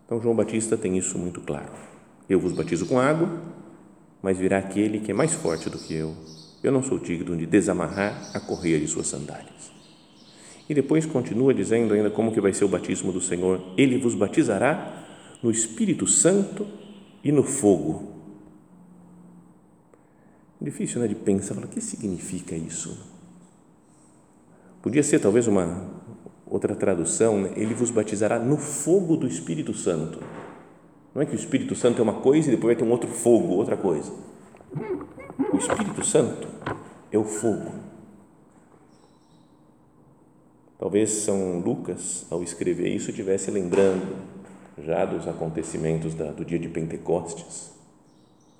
Então, 0.05 0.21
João 0.21 0.37
Batista 0.37 0.77
tem 0.77 0.99
isso 0.99 1.17
muito 1.17 1.41
claro. 1.41 1.73
Eu 2.29 2.39
vos 2.39 2.53
batizo 2.53 2.85
com 2.85 3.01
água, 3.01 3.31
mas 4.21 4.37
virá 4.37 4.59
aquele 4.59 5.01
que 5.01 5.11
é 5.11 5.15
mais 5.15 5.33
forte 5.33 5.71
do 5.71 5.79
que 5.79 5.95
eu. 5.95 6.15
Eu 6.63 6.71
não 6.71 6.83
sou 6.83 6.99
digno 6.99 7.35
de 7.35 7.47
desamarrar 7.47 8.31
a 8.35 8.41
correia 8.41 8.79
de 8.79 8.87
suas 8.87 9.07
sandálias. 9.07 9.73
E 10.69 10.75
depois 10.75 11.07
continua 11.07 11.55
dizendo 11.55 11.95
ainda 11.95 12.11
como 12.11 12.31
que 12.31 12.43
vai 12.43 12.53
ser 12.53 12.67
o 12.67 12.69
batismo 12.69 13.11
do 13.11 13.23
Senhor. 13.23 13.59
Ele 13.79 13.97
vos 13.97 14.15
batizará 14.15 15.03
no 15.43 15.51
Espírito 15.51 16.07
Santo 16.07 16.67
e 17.25 17.33
no 17.33 17.43
fogo. 17.43 18.16
Difícil, 20.61 21.01
né, 21.01 21.09
de 21.09 21.15
pensar, 21.15 21.57
o 21.59 21.69
que 21.69 21.81
significa 21.81 22.55
isso? 22.55 23.15
Podia 24.83 25.03
ser 25.03 25.19
talvez 25.19 25.47
uma 25.47 25.91
outra 26.47 26.75
tradução, 26.75 27.43
né? 27.43 27.53
ele 27.57 27.75
vos 27.75 27.91
batizará 27.91 28.39
no 28.39 28.57
fogo 28.57 29.17
do 29.17 29.27
Espírito 29.27 29.75
Santo. 29.75 30.21
Não 31.15 31.23
é 31.23 31.27
que 31.27 31.35
o 31.35 31.37
Espírito 31.37 31.75
Santo 31.75 32.01
é 32.01 32.03
uma 32.03 32.21
coisa 32.21 32.49
e 32.49 32.51
depois 32.53 32.75
vai 32.75 32.77
ter 32.77 32.85
um 32.85 32.93
outro 32.93 33.11
fogo, 33.11 33.55
outra 33.55 33.77
coisa. 33.77 34.13
O 35.53 35.57
Espírito 35.57 36.05
Santo 36.05 36.47
é 37.11 37.19
o 37.19 37.25
fogo 37.25 37.87
Talvez 40.79 41.11
São 41.11 41.59
Lucas, 41.61 42.27
ao 42.31 42.43
escrever 42.43 42.89
isso, 42.95 43.11
estivesse 43.11 43.51
lembrando 43.51 44.15
já 44.79 45.07
dos 45.07 45.27
acontecimentos 45.27 46.15
da, 46.15 46.31
do 46.31 46.45
dia 46.45 46.59
de 46.59 46.69
Pentecostes, 46.69 47.73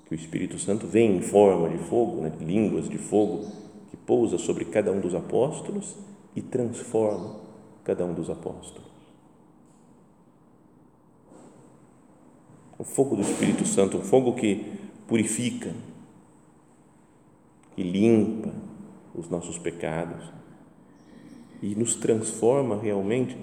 que 0.07 0.13
o 0.13 0.15
Espírito 0.15 0.57
Santo 0.57 0.87
vem 0.87 1.17
em 1.17 1.21
forma 1.21 1.69
de 1.69 1.77
fogo, 1.77 2.21
né, 2.21 2.31
línguas 2.39 2.87
de 2.87 2.97
fogo, 2.97 3.51
que 3.89 3.97
pousa 3.97 4.37
sobre 4.37 4.63
cada 4.63 4.89
um 4.89 5.01
dos 5.01 5.13
apóstolos 5.13 5.95
e 6.33 6.41
transforma 6.41 7.35
cada 7.83 8.05
um 8.05 8.13
dos 8.13 8.29
apóstolos. 8.29 8.87
O 12.79 12.85
fogo 12.85 13.17
do 13.17 13.21
Espírito 13.21 13.65
Santo, 13.65 13.97
um 13.97 14.01
fogo 14.01 14.33
que 14.33 14.79
purifica, 15.07 15.73
que 17.75 17.83
limpa 17.83 18.53
os 19.13 19.29
nossos 19.29 19.57
pecados, 19.57 20.31
e 21.61 21.75
nos 21.75 21.95
transforma 21.95 22.77
realmente. 22.77 23.37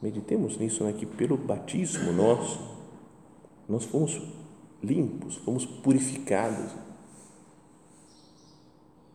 Meditemos 0.00 0.56
nisso, 0.56 0.84
né? 0.84 0.92
que 0.92 1.04
pelo 1.04 1.36
batismo 1.36 2.12
nosso, 2.12 2.60
nós 3.68 3.84
fomos 3.84 4.22
limpos, 4.82 5.36
fomos 5.36 5.64
purificados, 5.64 6.72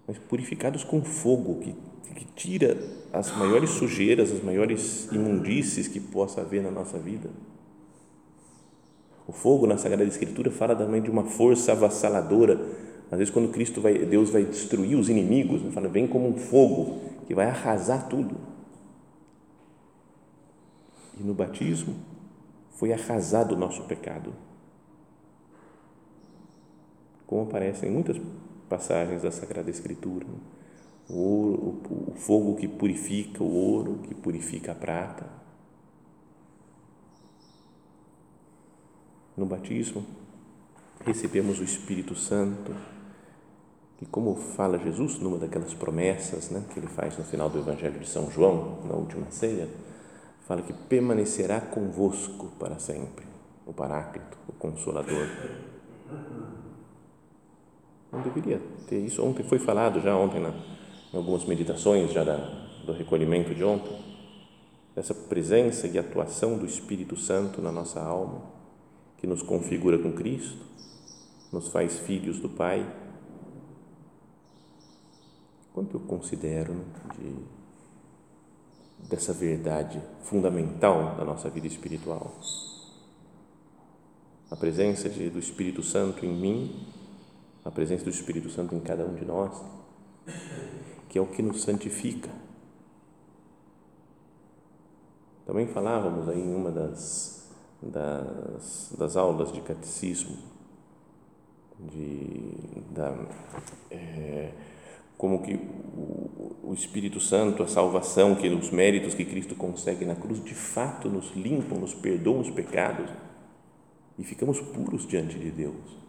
mas 0.07 0.17
purificados 0.17 0.83
com 0.83 1.01
fogo 1.03 1.59
que, 1.59 1.75
que 2.13 2.25
tira 2.35 2.77
as 3.13 3.35
maiores 3.35 3.71
sujeiras, 3.71 4.31
as 4.31 4.43
maiores 4.43 5.09
imundícies 5.11 5.87
que 5.87 5.99
possa 5.99 6.41
haver 6.41 6.61
na 6.61 6.71
nossa 6.71 6.97
vida. 6.97 7.29
O 9.27 9.31
fogo 9.31 9.67
na 9.67 9.77
Sagrada 9.77 10.03
Escritura 10.03 10.51
fala 10.51 10.75
também 10.75 11.01
de 11.01 11.09
uma 11.09 11.23
força 11.23 11.71
avassaladora. 11.71 12.59
Às 13.11 13.17
vezes, 13.17 13.33
quando 13.33 13.51
Cristo 13.51 13.79
vai, 13.79 13.97
Deus 13.99 14.29
vai 14.29 14.43
destruir 14.43 14.97
os 14.97 15.09
inimigos, 15.09 15.61
fala, 15.73 15.87
vem 15.87 16.07
como 16.07 16.27
um 16.27 16.37
fogo 16.37 16.99
que 17.27 17.35
vai 17.35 17.45
arrasar 17.47 18.09
tudo. 18.09 18.35
E 21.19 21.23
no 21.23 21.33
batismo 21.33 21.95
foi 22.71 22.91
arrasado 22.91 23.55
o 23.55 23.57
nosso 23.57 23.83
pecado. 23.83 24.33
Como 27.31 27.43
aparece 27.43 27.85
em 27.85 27.89
muitas 27.89 28.19
passagens 28.67 29.21
da 29.21 29.31
Sagrada 29.31 29.69
Escritura. 29.69 30.25
O, 31.09 31.17
ouro, 31.17 31.81
o, 31.89 32.11
o 32.11 32.13
fogo 32.13 32.57
que 32.57 32.67
purifica 32.67 33.41
o 33.41 33.49
ouro, 33.49 33.99
que 34.03 34.13
purifica 34.13 34.73
a 34.73 34.75
prata. 34.75 35.25
No 39.37 39.45
batismo, 39.45 40.05
recebemos 41.05 41.57
o 41.61 41.63
Espírito 41.63 42.15
Santo 42.15 42.75
e 44.01 44.05
como 44.05 44.35
fala 44.35 44.77
Jesus 44.77 45.17
numa 45.17 45.37
daquelas 45.37 45.73
promessas 45.73 46.49
né, 46.49 46.61
que 46.73 46.81
ele 46.81 46.87
faz 46.87 47.17
no 47.17 47.23
final 47.23 47.49
do 47.49 47.59
Evangelho 47.59 47.97
de 47.97 48.09
São 48.09 48.29
João, 48.29 48.79
na 48.83 48.93
última 48.93 49.31
ceia, 49.31 49.69
fala 50.41 50.61
que 50.61 50.73
permanecerá 50.73 51.61
convosco 51.61 52.47
para 52.59 52.77
sempre, 52.77 53.25
o 53.65 53.71
Paráclito, 53.71 54.37
o 54.49 54.51
Consolador. 54.51 55.29
Não 58.11 58.21
deveria 58.21 58.61
ter 58.87 58.99
isso. 58.99 59.23
Ontem 59.23 59.43
foi 59.43 59.59
falado, 59.59 60.01
já 60.01 60.15
ontem, 60.15 60.39
na, 60.39 60.49
em 61.13 61.17
algumas 61.17 61.45
meditações 61.45 62.11
já 62.11 62.23
da, 62.23 62.37
do 62.85 62.91
recolhimento 62.91 63.55
de 63.55 63.63
ontem, 63.63 63.95
dessa 64.95 65.13
presença 65.13 65.87
e 65.87 65.97
atuação 65.97 66.57
do 66.57 66.65
Espírito 66.65 67.15
Santo 67.15 67.61
na 67.61 67.71
nossa 67.71 68.01
alma, 68.01 68.41
que 69.17 69.27
nos 69.27 69.41
configura 69.41 69.97
com 69.97 70.11
Cristo, 70.11 70.57
nos 71.51 71.67
faz 71.69 71.99
filhos 71.99 72.39
do 72.39 72.49
Pai 72.49 72.85
Quanto 75.73 75.95
eu 75.95 76.01
considero 76.01 76.73
né, 76.73 76.83
de, 77.17 77.33
dessa 79.07 79.31
verdade 79.31 80.01
fundamental 80.21 81.15
da 81.15 81.23
nossa 81.23 81.49
vida 81.49 81.65
espiritual? 81.65 82.37
A 84.49 84.55
presença 84.55 85.09
de, 85.09 85.29
do 85.29 85.39
Espírito 85.39 85.81
Santo 85.81 86.25
em 86.25 86.35
mim, 86.35 86.87
a 87.63 87.71
presença 87.71 88.03
do 88.03 88.09
Espírito 88.09 88.49
Santo 88.49 88.75
em 88.75 88.79
cada 88.79 89.05
um 89.05 89.13
de 89.13 89.25
nós, 89.25 89.63
que 91.09 91.17
é 91.17 91.21
o 91.21 91.27
que 91.27 91.41
nos 91.41 91.61
santifica. 91.61 92.29
Também 95.45 95.67
falávamos 95.67 96.29
aí 96.29 96.39
em 96.39 96.55
uma 96.55 96.71
das, 96.71 97.51
das, 97.81 98.95
das 98.97 99.17
aulas 99.17 99.51
de 99.51 99.61
catecismo, 99.61 100.37
de, 101.79 102.53
da, 102.91 103.15
é, 103.89 104.51
como 105.17 105.43
que 105.43 105.53
o, 105.53 106.73
Espírito 106.73 107.19
Santo, 107.19 107.61
a 107.63 107.67
salvação, 107.67 108.33
que 108.33 108.47
os 108.47 108.71
méritos 108.71 109.13
que 109.13 109.25
Cristo 109.25 109.55
consegue 109.55 110.05
na 110.05 110.15
cruz, 110.15 110.43
de 110.43 110.55
fato 110.55 111.09
nos 111.09 111.35
limpam, 111.35 111.77
nos 111.77 111.93
perdoam 111.93 112.39
os 112.39 112.49
pecados 112.49 113.09
e 114.17 114.23
ficamos 114.23 114.61
puros 114.61 115.05
diante 115.05 115.37
de 115.37 115.51
Deus. 115.51 116.00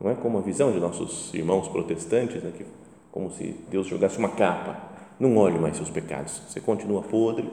Não 0.00 0.10
é 0.10 0.14
como 0.14 0.38
a 0.38 0.40
visão 0.40 0.72
de 0.72 0.78
nossos 0.78 1.32
irmãos 1.32 1.68
protestantes, 1.68 2.42
né, 2.42 2.52
que, 2.56 2.66
como 3.10 3.30
se 3.30 3.56
Deus 3.70 3.86
jogasse 3.86 4.18
uma 4.18 4.28
capa, 4.30 4.78
não 5.18 5.36
olhe 5.36 5.58
mais 5.58 5.76
seus 5.76 5.90
pecados, 5.90 6.42
você 6.46 6.60
continua 6.60 7.02
podre, 7.02 7.50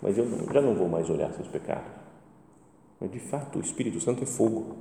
mas 0.00 0.16
eu 0.16 0.26
já 0.52 0.60
não 0.60 0.74
vou 0.74 0.88
mais 0.88 1.10
olhar 1.10 1.32
seus 1.32 1.48
pecados. 1.48 1.92
Mas 3.00 3.10
de 3.10 3.20
fato 3.20 3.58
o 3.58 3.62
Espírito 3.62 4.00
Santo 4.00 4.22
é 4.22 4.26
fogo 4.26 4.76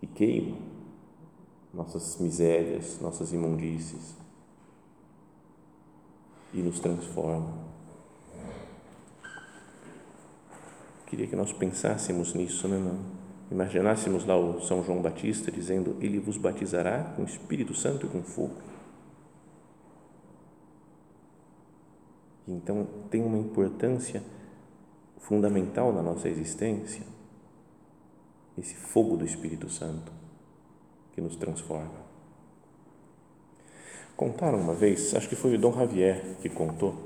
que 0.00 0.06
queima 0.06 0.56
nossas 1.74 2.18
misérias, 2.18 3.00
nossas 3.00 3.32
imundícies 3.32 4.14
e 6.52 6.58
nos 6.58 6.78
transforma. 6.78 7.52
Queria 11.06 11.26
que 11.26 11.36
nós 11.36 11.52
pensássemos 11.52 12.32
nisso, 12.34 12.66
né? 12.68 12.78
Não? 12.78 13.13
Imaginássemos 13.54 14.26
lá 14.26 14.36
o 14.36 14.60
São 14.62 14.82
João 14.82 15.00
Batista 15.00 15.48
dizendo: 15.48 15.96
Ele 16.00 16.18
vos 16.18 16.36
batizará 16.36 17.04
com 17.14 17.22
Espírito 17.22 17.72
Santo 17.72 18.04
e 18.04 18.08
com 18.08 18.20
fogo. 18.20 18.56
Então, 22.48 22.84
tem 23.08 23.22
uma 23.22 23.38
importância 23.38 24.24
fundamental 25.20 25.92
na 25.92 26.02
nossa 26.02 26.28
existência 26.28 27.06
esse 28.58 28.74
fogo 28.74 29.16
do 29.16 29.24
Espírito 29.24 29.70
Santo 29.70 30.10
que 31.12 31.20
nos 31.20 31.36
transforma. 31.36 32.02
Contaram 34.16 34.58
uma 34.58 34.74
vez, 34.74 35.14
acho 35.14 35.28
que 35.28 35.36
foi 35.36 35.54
o 35.54 35.58
Dom 35.60 35.72
Javier 35.72 36.38
que 36.42 36.48
contou, 36.48 36.96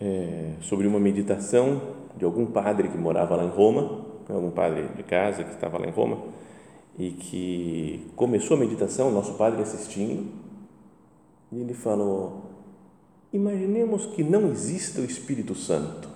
é, 0.00 0.56
sobre 0.62 0.88
uma 0.88 0.98
meditação 0.98 1.94
de 2.16 2.24
algum 2.24 2.44
padre 2.46 2.88
que 2.88 2.98
morava 2.98 3.36
lá 3.36 3.44
em 3.44 3.50
Roma, 3.50 4.13
algum 4.32 4.50
padre 4.50 4.88
de 4.96 5.02
casa 5.02 5.44
que 5.44 5.50
estava 5.50 5.78
lá 5.78 5.86
em 5.86 5.90
Roma, 5.90 6.18
e 6.98 7.10
que 7.10 8.06
começou 8.14 8.56
a 8.56 8.60
meditação, 8.60 9.10
nosso 9.10 9.34
padre 9.34 9.62
assistindo, 9.62 10.28
e 11.52 11.60
ele 11.60 11.74
falou: 11.74 12.42
Imaginemos 13.32 14.06
que 14.06 14.22
não 14.22 14.48
exista 14.50 15.00
o 15.00 15.04
Espírito 15.04 15.54
Santo. 15.54 16.08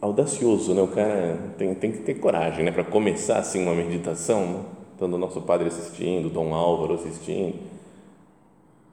Audacioso, 0.00 0.74
né? 0.74 0.82
O 0.82 0.88
cara 0.88 1.54
tem, 1.58 1.74
tem 1.74 1.92
que 1.92 1.98
ter 1.98 2.14
coragem, 2.14 2.64
né? 2.64 2.70
Para 2.70 2.84
começar 2.84 3.38
assim 3.38 3.62
uma 3.62 3.74
meditação, 3.74 4.46
né? 4.46 4.64
o 5.00 5.08
nosso 5.18 5.42
padre 5.42 5.66
assistindo, 5.66 6.30
Dom 6.30 6.54
Álvaro 6.54 6.94
assistindo. 6.94 7.58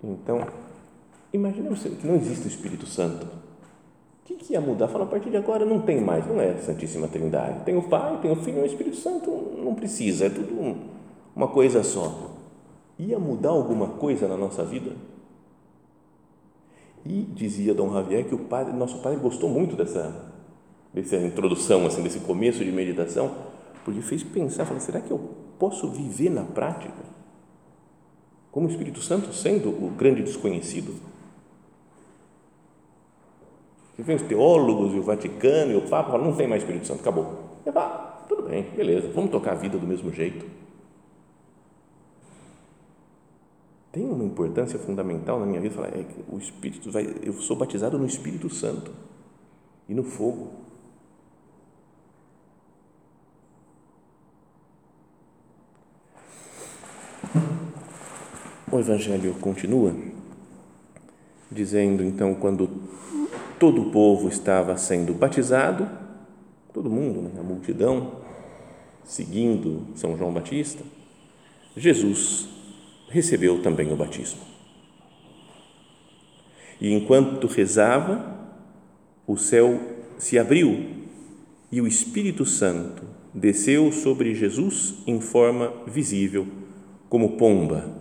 Então, 0.04 0.48
imaginemos 1.32 1.84
que 1.84 2.08
não 2.08 2.16
existe 2.16 2.46
o 2.46 2.48
Espírito 2.48 2.88
Santo. 2.88 3.28
Que, 4.30 4.36
que 4.36 4.54
ia 4.54 4.62
mudar? 4.62 4.88
Fala, 4.88 5.06
a 5.06 5.08
partir 5.08 5.32
de 5.32 5.38
agora 5.38 5.66
não 5.66 5.82
tem 5.82 6.00
mais, 6.00 6.28
não 6.28 6.40
é 6.40 6.56
Santíssima 6.58 7.08
Trindade. 7.08 7.66
Tem 7.66 7.76
o 7.76 7.82
Pai, 7.82 8.20
tem 8.22 8.32
o 8.32 8.36
Filho 8.36 8.60
e 8.60 8.62
o 8.62 8.66
Espírito 8.66 8.96
Santo, 8.96 9.32
não 9.58 9.74
precisa, 9.74 10.28
é 10.28 10.30
tudo 10.30 10.78
uma 11.36 11.48
coisa 11.48 11.82
só. 11.82 12.30
Ia 13.00 13.18
mudar 13.18 13.50
alguma 13.50 13.88
coisa 13.88 14.28
na 14.28 14.38
nossa 14.38 14.64
vida? 14.64 14.92
E 17.04 17.24
dizia 17.24 17.74
Dom 17.74 17.92
Javier 17.92 18.24
que 18.26 18.36
o 18.36 18.40
padre, 18.40 18.72
nosso 18.72 19.02
padre 19.02 19.18
gostou 19.18 19.50
muito 19.50 19.76
dessa, 19.76 20.32
dessa 20.94 21.16
introdução, 21.16 21.88
assim, 21.88 22.04
desse 22.04 22.20
começo 22.20 22.64
de 22.64 22.72
meditação, 22.72 23.32
porque 23.84 24.00
fez 24.00 24.22
pensar, 24.22 24.64
falou, 24.66 24.80
será 24.80 25.02
que 25.02 25.10
eu 25.10 25.20
posso 25.58 25.90
viver 25.90 26.30
na 26.30 26.44
prática 26.44 27.04
como 28.52 28.68
o 28.68 28.70
Espírito 28.70 29.02
Santo 29.02 29.34
sendo 29.34 29.70
o 29.70 29.90
grande 29.98 30.22
desconhecido? 30.22 31.09
Você 34.00 34.04
vê 34.04 34.14
os 34.14 34.22
teólogos 34.22 34.96
e 34.96 34.98
o 34.98 35.04
Vaticano 35.04 35.74
e 35.74 35.76
o 35.76 35.82
Papa 35.82 36.18
não 36.18 36.34
tem 36.34 36.48
mais 36.48 36.62
Espírito 36.62 36.88
Santo, 36.88 37.02
acabou. 37.02 37.60
E, 37.66 37.70
ah, 37.70 38.24
tudo 38.30 38.44
bem, 38.44 38.64
beleza, 38.74 39.12
vamos 39.14 39.30
tocar 39.30 39.52
a 39.52 39.56
vida 39.56 39.78
do 39.78 39.86
mesmo 39.86 40.10
jeito. 40.10 40.46
Tem 43.92 44.10
uma 44.10 44.24
importância 44.24 44.80
fundamental 44.80 45.38
na 45.38 45.46
minha 45.46 45.60
vida, 45.60 45.76
falar, 45.76 45.90
é 45.90 46.04
que 46.04 46.24
o 46.34 46.38
Espírito 46.38 46.90
vai, 46.90 47.14
eu 47.22 47.34
sou 47.34 47.58
batizado 47.58 48.00
no 48.00 48.06
Espírito 48.06 48.50
Santo 48.50 48.90
e 49.90 49.94
no 49.94 50.04
fogo. 50.04 50.54
O 58.72 58.80
Evangelho 58.80 59.34
continua 59.42 59.94
dizendo 61.52 62.02
então 62.02 62.34
quando 62.34 62.70
todo 63.60 63.82
o 63.82 63.92
povo 63.92 64.30
estava 64.30 64.78
sendo 64.78 65.14
batizado, 65.14 65.90
todo 66.74 66.90
mundo, 66.90 67.22
né, 67.22 67.32
a 67.40 67.44
multidão, 67.44 68.22
seguindo 69.04 69.88
São 69.96 70.18
João 70.18 70.32
Batista, 70.32 70.84
Jesus 71.76 72.48
recebeu 73.10 73.62
também 73.62 73.92
o 73.92 73.96
batismo. 73.96 74.42
E 76.80 76.94
enquanto 76.94 77.48
rezava, 77.48 78.38
o 79.28 79.38
céu 79.38 79.80
se 80.18 80.40
abriu 80.40 81.06
e 81.72 81.82
o 81.82 81.88
Espírito 81.88 82.46
Santo 82.46 83.04
desceu 83.34 83.92
sobre 83.92 84.34
Jesus 84.34 84.96
em 85.06 85.20
forma 85.20 85.74
visível, 85.86 86.48
como 87.10 87.38
pomba 87.38 88.00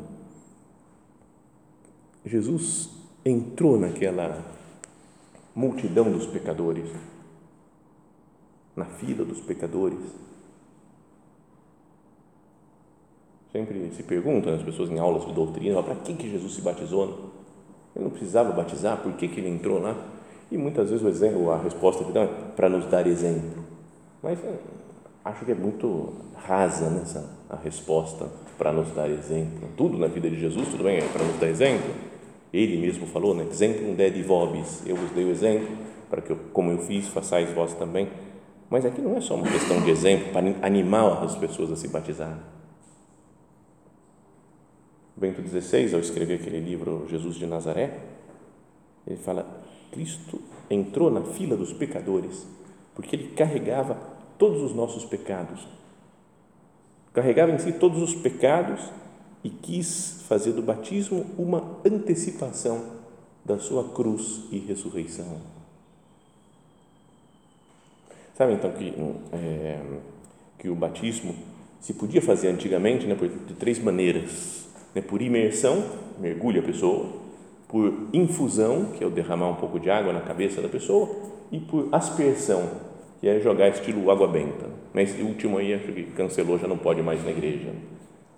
Jesus 2.28 2.90
entrou 3.24 3.78
naquela 3.78 4.44
multidão 5.58 6.08
dos 6.12 6.24
pecadores, 6.24 6.88
na 8.76 8.84
fila 8.84 9.24
dos 9.24 9.40
pecadores. 9.40 9.98
Sempre 13.50 13.90
se 13.92 14.04
perguntam 14.04 14.54
as 14.54 14.62
pessoas 14.62 14.88
em 14.88 15.00
aulas 15.00 15.26
de 15.26 15.32
doutrina, 15.32 15.82
para 15.82 15.96
que, 15.96 16.14
que 16.14 16.30
Jesus 16.30 16.54
se 16.54 16.60
batizou? 16.60 17.32
Ele 17.96 18.04
não 18.04 18.10
precisava 18.10 18.52
batizar, 18.52 18.98
por 18.98 19.14
que, 19.14 19.26
que 19.26 19.40
ele 19.40 19.48
entrou 19.48 19.80
lá? 19.80 19.96
E 20.48 20.56
muitas 20.56 20.90
vezes 20.90 21.04
o 21.04 21.08
exemplo, 21.08 21.50
a 21.50 21.58
resposta 21.58 22.04
que 22.04 22.12
dá 22.12 22.20
é 22.20 22.26
para 22.54 22.68
nos 22.68 22.86
dar 22.86 23.04
exemplo. 23.08 23.64
Mas 24.22 24.38
é, 24.44 24.58
acho 25.24 25.44
que 25.44 25.50
é 25.50 25.56
muito 25.56 26.12
rasa 26.36 26.88
nessa 26.88 27.36
a 27.50 27.56
resposta 27.56 28.30
para 28.56 28.72
nos 28.72 28.92
dar 28.92 29.10
exemplo. 29.10 29.68
Tudo 29.76 29.98
na 29.98 30.06
vida 30.06 30.30
de 30.30 30.38
Jesus, 30.38 30.68
tudo 30.68 30.84
bem, 30.84 30.98
é 30.98 31.08
para 31.08 31.24
nos 31.24 31.36
dar 31.40 31.48
exemplo, 31.48 31.92
ele 32.52 32.78
mesmo 32.78 33.06
falou, 33.06 33.34
né? 33.34 33.46
Exemplo 33.50 33.94
de 33.94 34.22
vobis, 34.22 34.82
eu 34.86 34.96
vos 34.96 35.10
dei 35.10 35.24
o 35.24 35.30
exemplo 35.30 35.76
para 36.08 36.22
que, 36.22 36.30
eu, 36.30 36.38
como 36.52 36.70
eu 36.70 36.78
fiz, 36.78 37.08
façais 37.08 37.50
vós 37.52 37.74
também. 37.74 38.08
Mas 38.70 38.84
aqui 38.84 39.00
não 39.00 39.16
é 39.16 39.20
só 39.20 39.34
uma 39.34 39.50
questão 39.50 39.80
de 39.82 39.90
exemplo 39.90 40.32
para 40.32 40.66
animar 40.66 41.22
as 41.22 41.34
pessoas 41.34 41.70
a 41.70 41.76
se 41.76 41.88
batizar. 41.88 42.38
Bento 45.16 45.42
XVI, 45.42 45.94
ao 45.94 46.00
escrever 46.00 46.34
aquele 46.34 46.60
livro 46.60 47.06
Jesus 47.08 47.36
de 47.36 47.46
Nazaré, 47.46 47.98
ele 49.06 49.16
fala: 49.16 49.62
Cristo 49.90 50.40
entrou 50.70 51.10
na 51.10 51.22
fila 51.22 51.56
dos 51.56 51.72
pecadores 51.72 52.46
porque 52.94 53.14
ele 53.14 53.28
carregava 53.28 53.96
todos 54.36 54.62
os 54.62 54.74
nossos 54.74 55.04
pecados. 55.04 55.66
Carregava 57.12 57.52
em 57.52 57.58
si 57.58 57.72
todos 57.72 58.02
os 58.02 58.14
pecados 58.14 58.90
e 59.42 59.50
quis 59.50 60.22
fazer 60.28 60.52
do 60.52 60.62
batismo 60.62 61.26
uma 61.38 61.78
antecipação 61.84 62.98
da 63.44 63.58
sua 63.58 63.84
cruz 63.90 64.42
e 64.50 64.58
ressurreição. 64.58 65.40
Sabe 68.36 68.52
então 68.52 68.70
que, 68.70 68.94
é, 69.32 69.80
que 70.58 70.68
o 70.68 70.74
batismo 70.74 71.34
se 71.80 71.92
podia 71.94 72.22
fazer 72.22 72.48
antigamente 72.48 73.06
né, 73.06 73.16
de 73.16 73.54
três 73.54 73.78
maneiras: 73.78 74.66
né, 74.94 75.00
por 75.00 75.22
imersão, 75.22 75.82
mergulha 76.20 76.60
a 76.60 76.64
pessoa, 76.64 77.06
por 77.66 77.92
infusão, 78.12 78.92
que 78.96 79.02
é 79.02 79.06
o 79.06 79.10
derramar 79.10 79.48
um 79.48 79.56
pouco 79.56 79.80
de 79.80 79.90
água 79.90 80.12
na 80.12 80.20
cabeça 80.20 80.60
da 80.60 80.68
pessoa, 80.68 81.08
e 81.50 81.58
por 81.58 81.88
aspersão, 81.90 82.68
que 83.20 83.28
é 83.28 83.40
jogar 83.40 83.68
estilo 83.68 84.10
água 84.10 84.28
benta. 84.28 84.66
Mas 84.92 85.10
esse 85.10 85.22
último 85.22 85.58
aí 85.58 85.74
acho 85.74 85.92
que 85.92 86.04
cancelou, 86.04 86.58
já 86.58 86.68
não 86.68 86.78
pode 86.78 87.02
mais 87.02 87.24
na 87.24 87.30
igreja. 87.30 87.72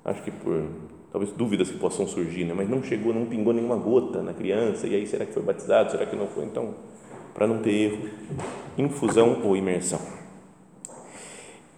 Acho 0.04 0.22
que 0.22 0.30
por 0.30 0.64
talvez 1.12 1.32
dúvidas 1.32 1.70
que 1.70 1.78
possam 1.78 2.06
surgir, 2.06 2.44
né? 2.44 2.54
mas 2.54 2.68
não 2.68 2.82
chegou, 2.82 3.12
não 3.12 3.26
pingou 3.26 3.52
nenhuma 3.52 3.76
gota 3.76 4.22
na 4.22 4.32
criança, 4.32 4.86
e 4.86 4.94
aí 4.94 5.06
será 5.06 5.26
que 5.26 5.32
foi 5.32 5.42
batizado, 5.42 5.90
será 5.90 6.06
que 6.06 6.14
não 6.14 6.26
foi? 6.28 6.44
Então, 6.44 6.74
para 7.34 7.46
não 7.46 7.58
ter 7.58 7.72
erro, 7.72 8.08
infusão 8.78 9.40
ou 9.44 9.56
imersão. 9.56 10.00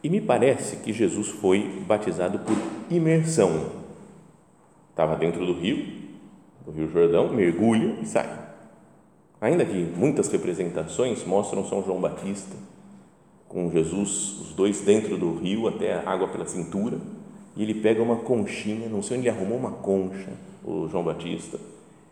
E 0.03 0.11
me 0.11 0.21
parece 0.21 0.77
que 0.77 0.93
Jesus 0.93 1.29
foi 1.29 1.83
batizado 1.87 2.41
por 2.41 2.57
imersão. 2.91 3.71
Estava 4.91 5.17
dentro 5.17 5.47
do 5.47 5.53
rio, 5.53 5.87
do 6.67 6.73
Rio 6.73 6.89
Jordão, 6.89 7.33
mergulha 7.33 7.97
e 8.03 8.07
sai. 8.07 8.29
Ainda 9.41 9.65
que 9.65 9.75
muitas 9.97 10.29
representações 10.29 11.25
mostram 11.25 11.65
São 11.65 11.83
João 11.83 12.01
Batista 12.01 12.55
com 13.49 13.71
Jesus, 13.71 14.41
os 14.41 14.53
dois 14.55 14.81
dentro 14.81 15.17
do 15.17 15.37
rio, 15.37 15.69
até 15.69 15.95
a 15.95 16.11
água 16.11 16.29
pela 16.29 16.47
cintura, 16.47 16.99
e 17.57 17.63
ele 17.63 17.75
pega 17.75 18.03
uma 18.03 18.17
conchinha, 18.17 18.89
não 18.89 19.03
sei 19.03 19.19
onde 19.19 19.29
ele 19.29 19.37
arrumou 19.37 19.59
uma 19.59 19.73
concha, 19.73 20.31
o 20.65 20.89
João 20.89 21.05
Batista, 21.05 21.59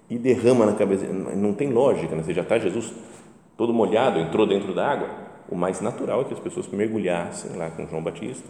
e 0.08 0.18
derrama 0.18 0.66
na 0.66 0.74
cabeça. 0.74 1.06
Não 1.06 1.54
tem 1.54 1.72
lógica, 1.72 2.14
né? 2.14 2.22
Você 2.22 2.34
já 2.34 2.42
está 2.42 2.58
Jesus 2.58 2.92
todo 3.56 3.72
molhado, 3.72 4.18
entrou 4.18 4.46
dentro 4.46 4.74
da 4.74 4.86
água. 4.86 5.08
O 5.48 5.54
mais 5.54 5.80
natural 5.80 6.22
é 6.22 6.24
que 6.24 6.34
as 6.34 6.40
pessoas 6.40 6.68
mergulhassem 6.68 7.56
lá 7.56 7.70
com 7.70 7.86
João 7.86 8.02
Batista. 8.02 8.48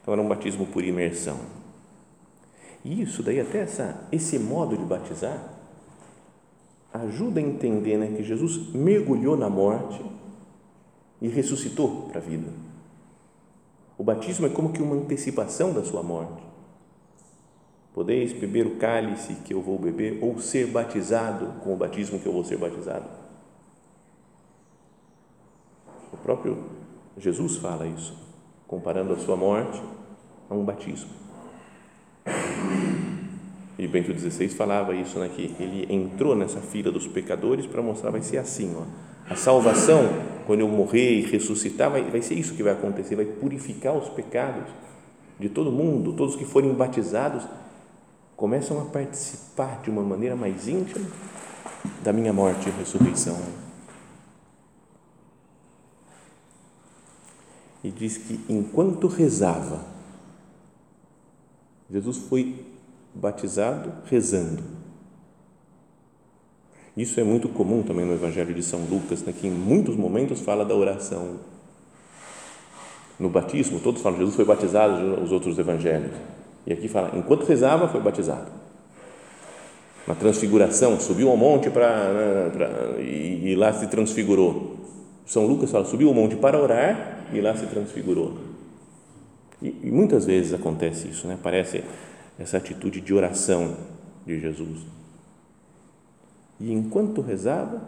Então 0.00 0.14
era 0.14 0.22
um 0.22 0.28
batismo 0.28 0.66
por 0.66 0.82
imersão. 0.82 1.36
E 2.84 3.02
isso 3.02 3.22
daí 3.22 3.40
até 3.40 3.58
essa, 3.58 4.08
esse 4.10 4.38
modo 4.38 4.76
de 4.76 4.84
batizar 4.84 5.38
ajuda 6.92 7.38
a 7.38 7.42
entender 7.42 7.98
né, 7.98 8.14
que 8.16 8.22
Jesus 8.22 8.72
mergulhou 8.74 9.36
na 9.36 9.50
morte 9.50 10.00
e 11.20 11.28
ressuscitou 11.28 12.08
para 12.10 12.18
a 12.18 12.22
vida 12.22 12.48
O 14.00 14.02
batismo 14.02 14.46
é 14.46 14.48
como 14.48 14.72
que 14.72 14.80
uma 14.80 14.96
antecipação 14.96 15.74
da 15.74 15.84
sua 15.84 16.02
morte. 16.02 16.42
Podeis 17.92 18.32
beber 18.32 18.66
o 18.66 18.76
cálice 18.76 19.34
que 19.44 19.52
eu 19.52 19.60
vou 19.60 19.78
beber 19.78 20.20
ou 20.22 20.40
ser 20.40 20.68
batizado 20.68 21.60
com 21.62 21.74
o 21.74 21.76
batismo 21.76 22.18
que 22.18 22.24
eu 22.24 22.32
vou 22.32 22.42
ser 22.42 22.56
batizado. 22.56 23.04
O 26.10 26.16
próprio 26.16 26.64
Jesus 27.18 27.58
fala 27.58 27.86
isso, 27.86 28.16
comparando 28.66 29.12
a 29.12 29.18
sua 29.18 29.36
morte 29.36 29.82
a 30.48 30.54
um 30.54 30.64
batismo. 30.64 31.10
E 33.78 33.86
Bento 33.86 34.18
XVI 34.18 34.48
falava 34.48 34.94
isso, 34.94 35.18
né, 35.18 35.28
que 35.28 35.54
ele 35.60 35.86
entrou 35.94 36.34
nessa 36.34 36.60
fila 36.62 36.90
dos 36.90 37.06
pecadores 37.06 37.66
para 37.66 37.82
mostrar, 37.82 38.08
vai 38.08 38.22
ser 38.22 38.38
assim, 38.38 38.74
ó, 38.74 38.84
a 39.30 39.36
salvação, 39.36 40.04
quando 40.46 40.60
eu 40.60 40.68
morrer 40.68 41.18
e 41.18 41.22
ressuscitar, 41.22 41.90
vai, 41.90 42.02
vai 42.10 42.22
ser 42.22 42.34
isso 42.34 42.54
que 42.54 42.62
vai 42.62 42.72
acontecer, 42.72 43.16
vai 43.16 43.24
purificar 43.24 43.96
os 43.96 44.08
pecados 44.08 44.64
de 45.38 45.48
todo 45.48 45.72
mundo, 45.72 46.12
todos 46.12 46.36
que 46.36 46.44
forem 46.44 46.72
batizados 46.74 47.46
começam 48.36 48.80
a 48.80 48.84
participar 48.86 49.80
de 49.82 49.90
uma 49.90 50.02
maneira 50.02 50.36
mais 50.36 50.68
íntima 50.68 51.06
da 52.02 52.12
minha 52.12 52.32
morte 52.32 52.68
e 52.68 52.72
ressurreição. 52.72 53.36
E 57.82 57.90
diz 57.90 58.18
que 58.18 58.40
enquanto 58.48 59.06
rezava, 59.06 59.84
Jesus 61.90 62.18
foi 62.18 62.64
batizado 63.14 63.92
rezando. 64.04 64.79
Isso 66.96 67.20
é 67.20 67.24
muito 67.24 67.48
comum 67.48 67.82
também 67.82 68.04
no 68.04 68.12
Evangelho 68.12 68.52
de 68.52 68.62
São 68.62 68.80
Lucas, 68.80 69.22
né, 69.22 69.32
que 69.38 69.46
em 69.46 69.50
muitos 69.50 69.96
momentos 69.96 70.40
fala 70.40 70.64
da 70.64 70.74
oração. 70.74 71.36
No 73.18 73.28
batismo, 73.28 73.78
todos 73.80 74.02
falam 74.02 74.18
Jesus 74.18 74.34
foi 74.34 74.44
batizado, 74.44 75.22
os 75.22 75.30
outros 75.30 75.58
evangelhos. 75.58 76.12
E 76.66 76.72
aqui 76.72 76.88
fala, 76.88 77.12
enquanto 77.16 77.44
rezava, 77.44 77.86
foi 77.86 78.00
batizado. 78.00 78.50
Na 80.06 80.14
transfiguração, 80.14 80.98
subiu 80.98 81.28
ao 81.28 81.36
monte 81.36 81.70
para 81.70 81.88
né, 82.12 83.02
e, 83.02 83.50
e 83.50 83.54
lá 83.54 83.72
se 83.72 83.86
transfigurou. 83.86 84.76
São 85.26 85.46
Lucas 85.46 85.70
fala, 85.70 85.84
subiu 85.84 86.08
ao 86.08 86.14
monte 86.14 86.34
para 86.34 86.60
orar 86.60 87.26
e 87.32 87.40
lá 87.40 87.54
se 87.54 87.66
transfigurou. 87.66 88.36
E, 89.62 89.76
e 89.84 89.90
muitas 89.90 90.24
vezes 90.24 90.52
acontece 90.52 91.08
isso, 91.08 91.26
né? 91.28 91.38
Parece 91.40 91.84
essa 92.38 92.56
atitude 92.56 93.00
de 93.00 93.12
oração 93.12 93.76
de 94.26 94.40
Jesus. 94.40 94.80
E 96.60 96.72
enquanto 96.72 97.22
rezava, 97.22 97.82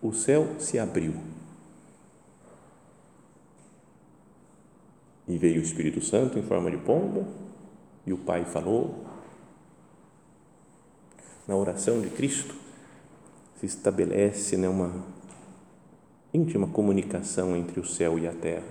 o 0.00 0.12
céu 0.12 0.60
se 0.60 0.78
abriu. 0.78 1.14
E 5.26 5.36
veio 5.36 5.60
o 5.60 5.64
Espírito 5.64 6.00
Santo 6.00 6.38
em 6.38 6.42
forma 6.42 6.70
de 6.70 6.78
pomba, 6.78 7.26
e 8.06 8.12
o 8.12 8.18
Pai 8.18 8.44
falou. 8.44 9.04
Na 11.46 11.56
oração 11.56 12.00
de 12.00 12.08
Cristo 12.08 12.54
se 13.58 13.66
estabelece 13.66 14.56
né, 14.56 14.68
uma 14.68 15.04
íntima 16.32 16.66
comunicação 16.66 17.56
entre 17.56 17.78
o 17.80 17.84
céu 17.84 18.18
e 18.18 18.26
a 18.26 18.32
terra. 18.32 18.66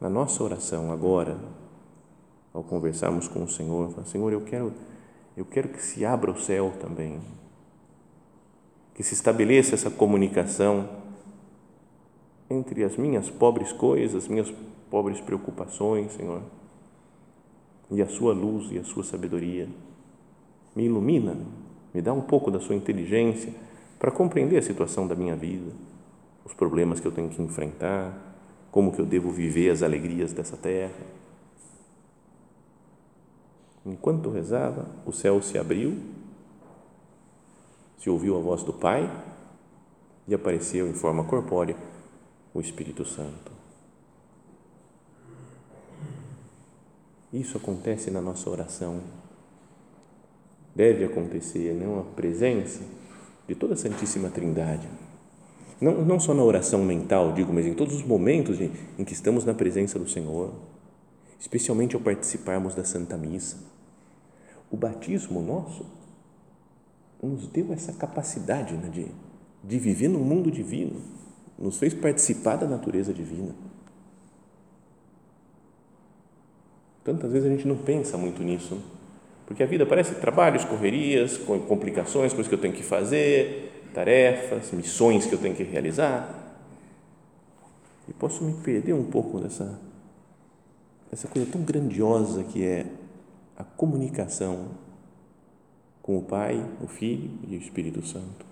Na 0.00 0.08
nossa 0.08 0.42
oração 0.42 0.90
agora, 0.90 1.38
ao 2.52 2.62
conversarmos 2.64 3.28
com 3.28 3.44
o 3.44 3.48
Senhor, 3.48 3.90
falar, 3.90 4.06
Senhor, 4.06 4.32
eu 4.32 4.40
quero, 4.40 4.72
eu 5.36 5.44
quero 5.44 5.68
que 5.68 5.82
se 5.82 6.04
abra 6.04 6.30
o 6.30 6.40
céu 6.40 6.72
também, 6.80 7.20
que 8.94 9.02
se 9.02 9.14
estabeleça 9.14 9.74
essa 9.74 9.90
comunicação 9.90 10.88
entre 12.48 12.82
as 12.82 12.96
minhas 12.96 13.30
pobres 13.30 13.72
coisas, 13.72 14.26
minhas 14.26 14.52
pobres 14.90 15.20
preocupações, 15.20 16.12
Senhor, 16.12 16.42
e 17.90 18.02
a 18.02 18.06
Sua 18.06 18.32
luz 18.32 18.70
e 18.72 18.78
a 18.78 18.84
Sua 18.84 19.04
sabedoria. 19.04 19.68
Me 20.74 20.84
ilumina, 20.84 21.36
me 21.94 22.02
dá 22.02 22.12
um 22.12 22.20
pouco 22.20 22.50
da 22.50 22.60
Sua 22.60 22.74
inteligência 22.74 23.52
para 23.98 24.10
compreender 24.10 24.58
a 24.58 24.62
situação 24.62 25.06
da 25.06 25.14
minha 25.14 25.36
vida, 25.36 25.70
os 26.44 26.54
problemas 26.54 26.98
que 26.98 27.06
eu 27.06 27.12
tenho 27.12 27.28
que 27.28 27.40
enfrentar, 27.40 28.16
como 28.70 28.92
que 28.92 29.00
eu 29.00 29.06
devo 29.06 29.30
viver 29.30 29.70
as 29.70 29.82
alegrias 29.82 30.32
dessa 30.32 30.56
terra 30.56 31.19
Enquanto 33.84 34.30
rezava, 34.30 34.86
o 35.06 35.12
céu 35.12 35.40
se 35.40 35.58
abriu, 35.58 35.96
se 37.98 38.10
ouviu 38.10 38.36
a 38.36 38.40
voz 38.40 38.62
do 38.62 38.72
Pai 38.72 39.10
e 40.28 40.34
apareceu 40.34 40.86
em 40.88 40.92
forma 40.92 41.24
corpórea 41.24 41.76
o 42.52 42.60
Espírito 42.60 43.04
Santo. 43.04 43.52
Isso 47.32 47.56
acontece 47.56 48.10
na 48.10 48.20
nossa 48.20 48.50
oração. 48.50 49.00
Deve 50.74 51.04
acontecer, 51.04 51.74
não 51.74 52.00
a 52.00 52.02
presença 52.02 52.80
de 53.46 53.54
toda 53.54 53.74
a 53.74 53.76
Santíssima 53.76 54.30
Trindade. 54.30 54.88
Não, 55.80 56.04
não 56.04 56.20
só 56.20 56.34
na 56.34 56.42
oração 56.42 56.84
mental, 56.84 57.32
digo, 57.32 57.52
mas 57.52 57.66
em 57.66 57.74
todos 57.74 57.94
os 57.94 58.02
momentos 58.02 58.60
em, 58.60 58.70
em 58.98 59.04
que 59.04 59.12
estamos 59.12 59.44
na 59.44 59.54
presença 59.54 59.98
do 59.98 60.08
Senhor 60.08 60.52
especialmente 61.40 61.96
ao 61.96 62.02
participarmos 62.02 62.74
da 62.74 62.84
Santa 62.84 63.16
Missa. 63.16 63.56
O 64.70 64.76
batismo 64.76 65.40
nosso 65.40 65.86
nos 67.20 67.48
deu 67.48 67.72
essa 67.72 67.92
capacidade 67.94 68.74
né, 68.74 68.88
de, 68.90 69.06
de 69.64 69.78
viver 69.78 70.08
no 70.08 70.20
mundo 70.20 70.50
divino, 70.50 71.00
nos 71.58 71.78
fez 71.78 71.94
participar 71.94 72.56
da 72.56 72.66
natureza 72.66 73.12
divina. 73.12 73.54
Tantas 77.02 77.32
vezes 77.32 77.50
a 77.50 77.50
gente 77.50 77.66
não 77.66 77.76
pensa 77.76 78.16
muito 78.18 78.42
nisso, 78.42 78.74
né? 78.74 78.82
porque 79.46 79.62
a 79.62 79.66
vida 79.66 79.84
parece 79.84 80.14
trabalhos, 80.16 80.64
correrias, 80.64 81.36
complicações, 81.66 82.32
coisas 82.32 82.48
que 82.48 82.54
eu 82.54 82.60
tenho 82.60 82.72
que 82.72 82.84
fazer, 82.84 83.88
tarefas, 83.92 84.70
missões 84.70 85.26
que 85.26 85.34
eu 85.34 85.38
tenho 85.38 85.56
que 85.56 85.64
realizar. 85.64 86.38
E 88.06 88.12
posso 88.12 88.44
me 88.44 88.54
perder 88.62 88.92
um 88.92 89.04
pouco 89.04 89.40
dessa 89.40 89.89
essa 91.12 91.26
coisa 91.26 91.50
tão 91.50 91.62
grandiosa 91.62 92.44
que 92.44 92.64
é 92.64 92.86
a 93.56 93.64
comunicação 93.64 94.68
com 96.02 96.16
o 96.16 96.22
Pai, 96.22 96.64
o 96.82 96.86
Filho 96.86 97.30
e 97.48 97.56
o 97.56 97.58
Espírito 97.58 98.04
Santo. 98.06 98.50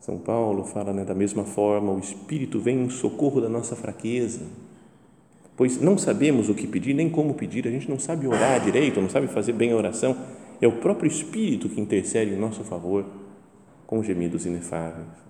São 0.00 0.18
Paulo 0.18 0.64
fala 0.64 0.92
né, 0.92 1.04
da 1.04 1.14
mesma 1.14 1.44
forma: 1.44 1.92
o 1.92 1.98
Espírito 1.98 2.58
vem 2.58 2.84
em 2.84 2.90
socorro 2.90 3.40
da 3.40 3.48
nossa 3.48 3.76
fraqueza, 3.76 4.46
pois 5.56 5.80
não 5.80 5.98
sabemos 5.98 6.48
o 6.48 6.54
que 6.54 6.66
pedir 6.66 6.94
nem 6.94 7.10
como 7.10 7.34
pedir, 7.34 7.68
a 7.68 7.70
gente 7.70 7.88
não 7.88 7.98
sabe 7.98 8.26
orar 8.26 8.60
direito, 8.64 9.00
não 9.00 9.10
sabe 9.10 9.28
fazer 9.28 9.52
bem 9.52 9.72
a 9.72 9.76
oração. 9.76 10.16
É 10.60 10.66
o 10.66 10.72
próprio 10.72 11.08
Espírito 11.08 11.68
que 11.68 11.80
intercede 11.80 12.32
em 12.32 12.38
nosso 12.38 12.62
favor 12.64 13.06
com 13.86 14.02
gemidos 14.02 14.44
inefáveis. 14.44 15.29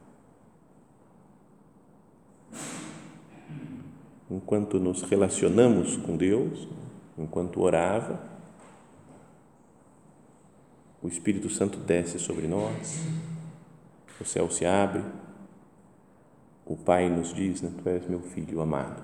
Enquanto 4.31 4.79
nos 4.79 5.03
relacionamos 5.03 5.97
com 5.97 6.17
Deus, 6.17 6.69
enquanto 7.19 7.61
orava, 7.61 8.21
o 11.03 11.09
Espírito 11.09 11.49
Santo 11.51 11.79
desce 11.79 12.19
sobre 12.19 12.47
nós, 12.47 13.05
o 14.21 14.25
céu 14.25 14.51
se 14.51 14.65
abre, 14.67 15.03
o 16.67 16.77
Pai 16.77 17.09
nos 17.09 17.35
diz: 17.35 17.63
né, 17.63 17.73
Tu 17.83 17.89
és 17.89 18.07
meu 18.07 18.21
filho 18.21 18.61
amado. 18.61 19.03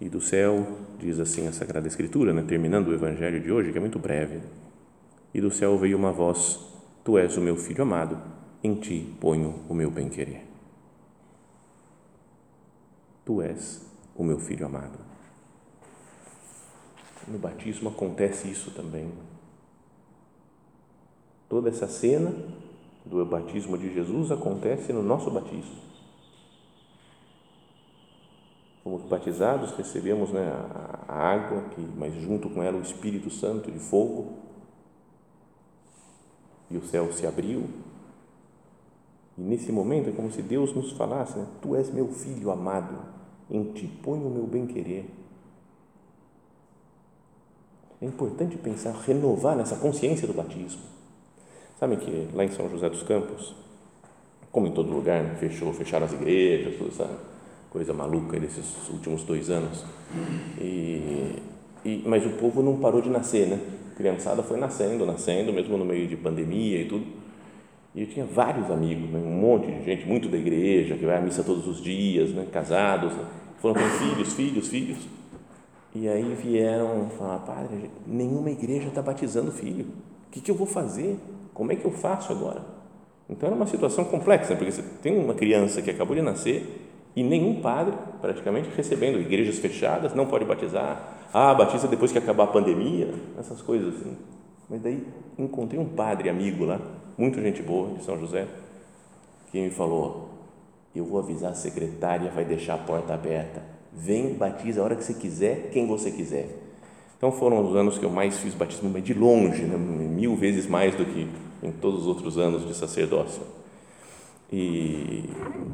E 0.00 0.08
do 0.08 0.20
céu, 0.20 0.78
diz 0.98 1.18
assim 1.18 1.48
a 1.48 1.52
Sagrada 1.52 1.88
Escritura, 1.88 2.32
né, 2.32 2.44
terminando 2.46 2.88
o 2.88 2.94
Evangelho 2.94 3.40
de 3.40 3.50
hoje, 3.50 3.72
que 3.72 3.78
é 3.78 3.80
muito 3.80 3.98
breve, 3.98 4.40
e 5.34 5.40
do 5.40 5.50
céu 5.50 5.76
veio 5.76 5.96
uma 5.96 6.12
voz: 6.12 6.75
Tu 7.06 7.16
és 7.18 7.36
o 7.36 7.40
meu 7.40 7.56
filho 7.56 7.84
amado 7.84 8.20
em 8.64 8.74
ti 8.74 9.16
ponho 9.20 9.60
o 9.68 9.74
meu 9.74 9.88
bem-querer. 9.88 10.44
Tu 13.24 13.40
és 13.42 13.80
o 14.16 14.24
meu 14.24 14.40
filho 14.40 14.66
amado. 14.66 14.98
No 17.28 17.38
batismo 17.38 17.90
acontece 17.90 18.50
isso 18.50 18.72
também. 18.72 19.12
Toda 21.48 21.68
essa 21.68 21.86
cena 21.86 22.34
do 23.04 23.24
batismo 23.24 23.78
de 23.78 23.94
Jesus 23.94 24.32
acontece 24.32 24.92
no 24.92 25.00
nosso 25.00 25.30
batismo. 25.30 25.76
Fomos 28.82 29.04
batizados, 29.04 29.70
recebemos 29.76 30.32
né, 30.32 30.44
a, 31.06 31.14
água, 31.14 31.68
que, 31.70 31.80
mas 31.80 32.12
junto 32.14 32.50
com 32.50 32.64
ela 32.64 32.76
o 32.76 32.82
Espírito 32.82 33.30
Santo 33.30 33.70
de 33.70 33.78
fogo, 33.78 34.45
e 36.70 36.76
o 36.76 36.86
céu 36.86 37.12
se 37.12 37.26
abriu 37.26 37.64
e 39.38 39.42
nesse 39.42 39.70
momento 39.70 40.08
é 40.08 40.12
como 40.12 40.32
se 40.32 40.40
Deus 40.42 40.74
nos 40.74 40.92
falasse: 40.92 41.38
né? 41.38 41.46
Tu 41.60 41.76
és 41.76 41.90
meu 41.90 42.08
filho 42.08 42.50
amado, 42.50 42.96
em 43.50 43.64
ti 43.72 43.86
ponho 44.02 44.26
o 44.26 44.30
meu 44.30 44.46
bem-querer. 44.46 45.04
É 48.00 48.06
importante 48.06 48.56
pensar, 48.56 48.92
renovar 48.92 49.56
nessa 49.56 49.76
consciência 49.76 50.26
do 50.26 50.34
batismo. 50.34 50.82
Sabe 51.78 51.96
que 51.96 52.28
lá 52.34 52.44
em 52.44 52.50
São 52.50 52.68
José 52.68 52.88
dos 52.88 53.02
Campos, 53.02 53.54
como 54.50 54.66
em 54.66 54.72
todo 54.72 54.92
lugar, 54.92 55.22
né, 55.22 55.34
fechou, 55.36 55.72
fecharam 55.72 56.06
as 56.06 56.12
igrejas, 56.12 56.76
toda 56.76 56.90
essa 56.90 57.18
coisa 57.70 57.92
maluca 57.92 58.38
desses 58.38 58.88
últimos 58.88 59.22
dois 59.24 59.50
anos. 59.50 59.84
E, 60.58 61.42
e, 61.84 62.02
mas 62.06 62.24
o 62.24 62.30
povo 62.30 62.62
não 62.62 62.78
parou 62.78 63.00
de 63.00 63.10
nascer, 63.10 63.46
né? 63.46 63.60
Criançada 63.96 64.42
foi 64.42 64.58
nascendo, 64.58 65.06
nascendo, 65.06 65.52
mesmo 65.52 65.78
no 65.78 65.84
meio 65.84 66.06
de 66.06 66.16
pandemia 66.16 66.82
e 66.82 66.84
tudo. 66.84 67.06
E 67.94 68.02
eu 68.02 68.06
tinha 68.06 68.26
vários 68.26 68.70
amigos, 68.70 69.08
né? 69.10 69.18
um 69.18 69.40
monte 69.40 69.72
de 69.72 69.82
gente, 69.82 70.06
muito 70.06 70.28
da 70.28 70.36
igreja, 70.36 70.96
que 70.96 71.06
vai 71.06 71.16
à 71.16 71.20
missa 71.20 71.42
todos 71.42 71.66
os 71.66 71.80
dias, 71.80 72.30
né? 72.30 72.46
casados, 72.52 73.10
né? 73.14 73.24
foram 73.58 73.74
com 73.74 73.88
filhos, 73.88 74.34
filhos, 74.34 74.68
filhos. 74.68 74.98
E 75.94 76.06
aí 76.06 76.34
vieram 76.34 77.08
falar, 77.16 77.38
padre, 77.38 77.90
nenhuma 78.06 78.50
igreja 78.50 78.88
está 78.88 79.00
batizando 79.00 79.50
filho. 79.50 79.86
O 80.28 80.30
que, 80.30 80.42
que 80.42 80.50
eu 80.50 80.54
vou 80.54 80.66
fazer? 80.66 81.18
Como 81.54 81.72
é 81.72 81.76
que 81.76 81.86
eu 81.86 81.90
faço 81.90 82.30
agora? 82.32 82.60
Então 83.30 83.46
era 83.46 83.56
uma 83.56 83.66
situação 83.66 84.04
complexa, 84.04 84.54
porque 84.54 84.72
você 84.72 84.82
tem 85.02 85.18
uma 85.18 85.32
criança 85.32 85.80
que 85.80 85.90
acabou 85.90 86.14
de 86.14 86.20
nascer 86.20 86.85
e 87.16 87.22
nenhum 87.22 87.62
padre, 87.62 87.96
praticamente, 88.20 88.68
recebendo 88.76 89.18
igrejas 89.18 89.58
fechadas, 89.58 90.12
não 90.12 90.26
pode 90.26 90.44
batizar. 90.44 91.28
Ah, 91.32 91.54
batiza 91.54 91.88
depois 91.88 92.12
que 92.12 92.18
acabar 92.18 92.44
a 92.44 92.48
pandemia, 92.48 93.08
essas 93.38 93.62
coisas 93.62 93.94
assim. 93.94 94.14
Mas 94.68 94.82
daí 94.82 95.02
encontrei 95.38 95.80
um 95.80 95.88
padre 95.88 96.28
amigo 96.28 96.66
lá, 96.66 96.78
muito 97.16 97.40
gente 97.40 97.62
boa, 97.62 97.94
de 97.94 98.04
São 98.04 98.18
José, 98.18 98.46
que 99.50 99.58
me 99.58 99.70
falou: 99.70 100.28
Eu 100.94 101.06
vou 101.06 101.18
avisar 101.18 101.52
a 101.52 101.54
secretária, 101.54 102.30
vai 102.30 102.44
deixar 102.44 102.74
a 102.74 102.78
porta 102.78 103.14
aberta. 103.14 103.62
Vem, 103.94 104.34
batiza 104.34 104.82
a 104.82 104.84
hora 104.84 104.94
que 104.94 105.02
você 105.02 105.14
quiser, 105.14 105.70
quem 105.70 105.86
você 105.86 106.10
quiser. 106.10 106.48
Então 107.16 107.32
foram 107.32 107.66
os 107.66 107.74
anos 107.74 107.96
que 107.96 108.04
eu 108.04 108.10
mais 108.10 108.38
fiz 108.38 108.52
batismo, 108.52 108.90
mas 108.90 109.02
de 109.02 109.14
longe, 109.14 109.62
né? 109.62 109.78
mil 109.78 110.36
vezes 110.36 110.66
mais 110.66 110.94
do 110.94 111.06
que 111.06 111.26
em 111.62 111.72
todos 111.72 112.00
os 112.00 112.06
outros 112.06 112.36
anos 112.36 112.66
de 112.68 112.74
sacerdócio. 112.74 113.40
E, 114.52 115.24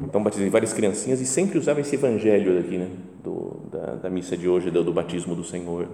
então 0.02 0.22
batizei 0.22 0.48
várias 0.48 0.72
criancinhas 0.72 1.20
e 1.20 1.26
sempre 1.26 1.58
usava 1.58 1.80
esse 1.80 1.94
evangelho 1.94 2.60
daqui, 2.60 2.78
né? 2.78 2.90
Do, 3.22 3.60
da, 3.70 3.94
da 3.96 4.10
missa 4.10 4.36
de 4.36 4.48
hoje, 4.48 4.70
do, 4.70 4.82
do 4.82 4.92
batismo 4.92 5.34
do 5.34 5.44
Senhor. 5.44 5.88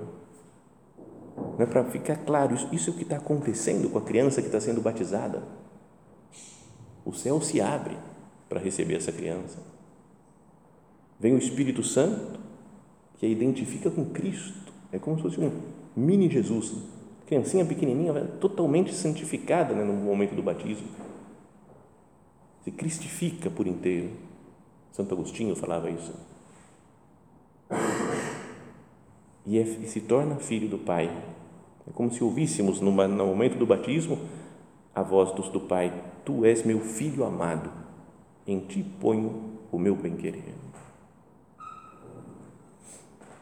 Não 1.36 1.60
é 1.60 1.66
para 1.66 1.84
ficar 1.84 2.16
claro, 2.16 2.54
isso, 2.54 2.68
isso 2.72 2.90
é 2.90 2.92
o 2.92 2.96
que 2.96 3.02
está 3.02 3.16
acontecendo 3.16 3.90
com 3.90 3.98
a 3.98 4.02
criança 4.02 4.40
que 4.40 4.48
está 4.48 4.60
sendo 4.60 4.80
batizada. 4.80 5.42
O 7.04 7.12
céu 7.12 7.40
se 7.40 7.60
abre 7.60 7.96
para 8.48 8.60
receber 8.60 8.94
essa 8.94 9.12
criança. 9.12 9.58
Vem 11.18 11.34
o 11.34 11.38
Espírito 11.38 11.82
Santo 11.82 12.38
que 13.18 13.26
a 13.26 13.28
identifica 13.28 13.90
com 13.90 14.04
Cristo. 14.04 14.72
É 14.92 14.98
como 14.98 15.16
se 15.16 15.22
fosse 15.22 15.40
um 15.40 15.50
mini 15.96 16.30
Jesus. 16.30 16.72
Né? 16.72 16.82
criancinha 17.28 17.62
pequenininha, 17.62 18.14
totalmente 18.40 18.94
santificada 18.94 19.74
né, 19.74 19.84
no 19.84 19.92
momento 19.92 20.34
do 20.34 20.42
batismo. 20.42 20.88
Se 22.68 22.72
cristifica 22.72 23.48
por 23.48 23.66
inteiro. 23.66 24.10
Santo 24.92 25.14
Agostinho 25.14 25.56
falava 25.56 25.88
isso. 25.88 26.12
E, 29.46 29.58
é, 29.58 29.62
e 29.62 29.86
se 29.86 30.02
torna 30.02 30.36
filho 30.36 30.68
do 30.68 30.76
Pai. 30.76 31.06
É 31.88 31.90
como 31.94 32.12
se 32.12 32.22
ouvíssemos 32.22 32.78
no, 32.82 32.90
no 32.90 33.26
momento 33.26 33.56
do 33.56 33.64
batismo 33.64 34.18
a 34.94 35.02
voz 35.02 35.32
do, 35.32 35.40
do 35.50 35.60
Pai: 35.60 35.90
Tu 36.26 36.44
és 36.44 36.62
meu 36.62 36.80
filho 36.80 37.24
amado, 37.24 37.72
em 38.46 38.60
ti 38.60 38.84
ponho 39.00 39.54
o 39.72 39.78
meu 39.78 39.96
bem-querer. 39.96 40.52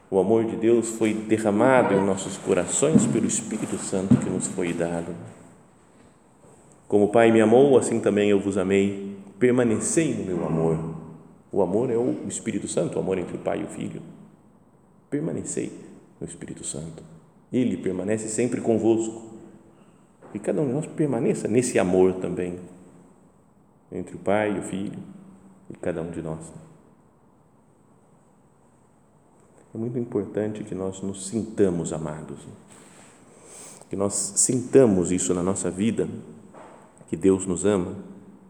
O 0.08 0.20
amor 0.20 0.44
de 0.44 0.54
Deus 0.54 0.90
foi 0.90 1.12
derramado 1.12 1.94
em 1.94 2.06
nossos 2.06 2.38
corações 2.38 3.04
pelo 3.04 3.26
Espírito 3.26 3.76
Santo 3.76 4.16
que 4.18 4.30
nos 4.30 4.46
foi 4.46 4.72
dado. 4.72 5.12
Como 6.86 7.06
o 7.06 7.08
Pai 7.08 7.32
me 7.32 7.40
amou, 7.40 7.76
assim 7.76 7.98
também 7.98 8.30
eu 8.30 8.38
vos 8.38 8.56
amei. 8.56 9.15
Permanecei 9.38 10.14
no 10.14 10.24
meu 10.24 10.46
amor. 10.46 10.78
O 11.52 11.62
amor 11.62 11.90
é 11.90 11.96
o 11.96 12.26
Espírito 12.28 12.68
Santo, 12.68 12.96
o 12.96 13.00
amor 13.00 13.18
entre 13.18 13.36
o 13.36 13.38
Pai 13.38 13.60
e 13.60 13.64
o 13.64 13.68
Filho. 13.68 14.02
Permanecei 15.08 15.72
no 16.20 16.26
Espírito 16.26 16.64
Santo. 16.64 17.02
Ele 17.52 17.76
permanece 17.76 18.28
sempre 18.28 18.60
convosco. 18.60 19.34
E 20.34 20.38
cada 20.38 20.60
um 20.60 20.66
de 20.66 20.72
nós 20.72 20.86
permaneça 20.86 21.48
nesse 21.48 21.78
amor 21.78 22.14
também 22.14 22.58
entre 23.90 24.16
o 24.16 24.18
Pai 24.18 24.54
e 24.54 24.58
o 24.58 24.62
Filho 24.62 24.98
e 25.70 25.76
cada 25.76 26.02
um 26.02 26.10
de 26.10 26.22
nós. 26.22 26.52
é 29.74 29.78
muito 29.78 29.98
importante 29.98 30.64
que 30.64 30.74
nós 30.74 31.02
nos 31.02 31.26
sintamos 31.26 31.92
amados, 31.92 32.38
que 33.90 33.96
nós 33.96 34.14
sintamos 34.36 35.12
isso 35.12 35.34
na 35.34 35.42
nossa 35.42 35.70
vida, 35.70 36.08
que 37.08 37.16
Deus 37.16 37.44
nos 37.44 37.66
ama, 37.66 37.94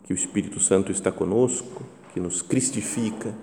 que 0.07 0.13
o 0.13 0.17
Espírito 0.17 0.61
Santo 0.61 0.93
está 0.93 1.11
conosco, 1.11 1.83
que 2.15 2.21
nos 2.21 2.41
cristifica 2.41 3.35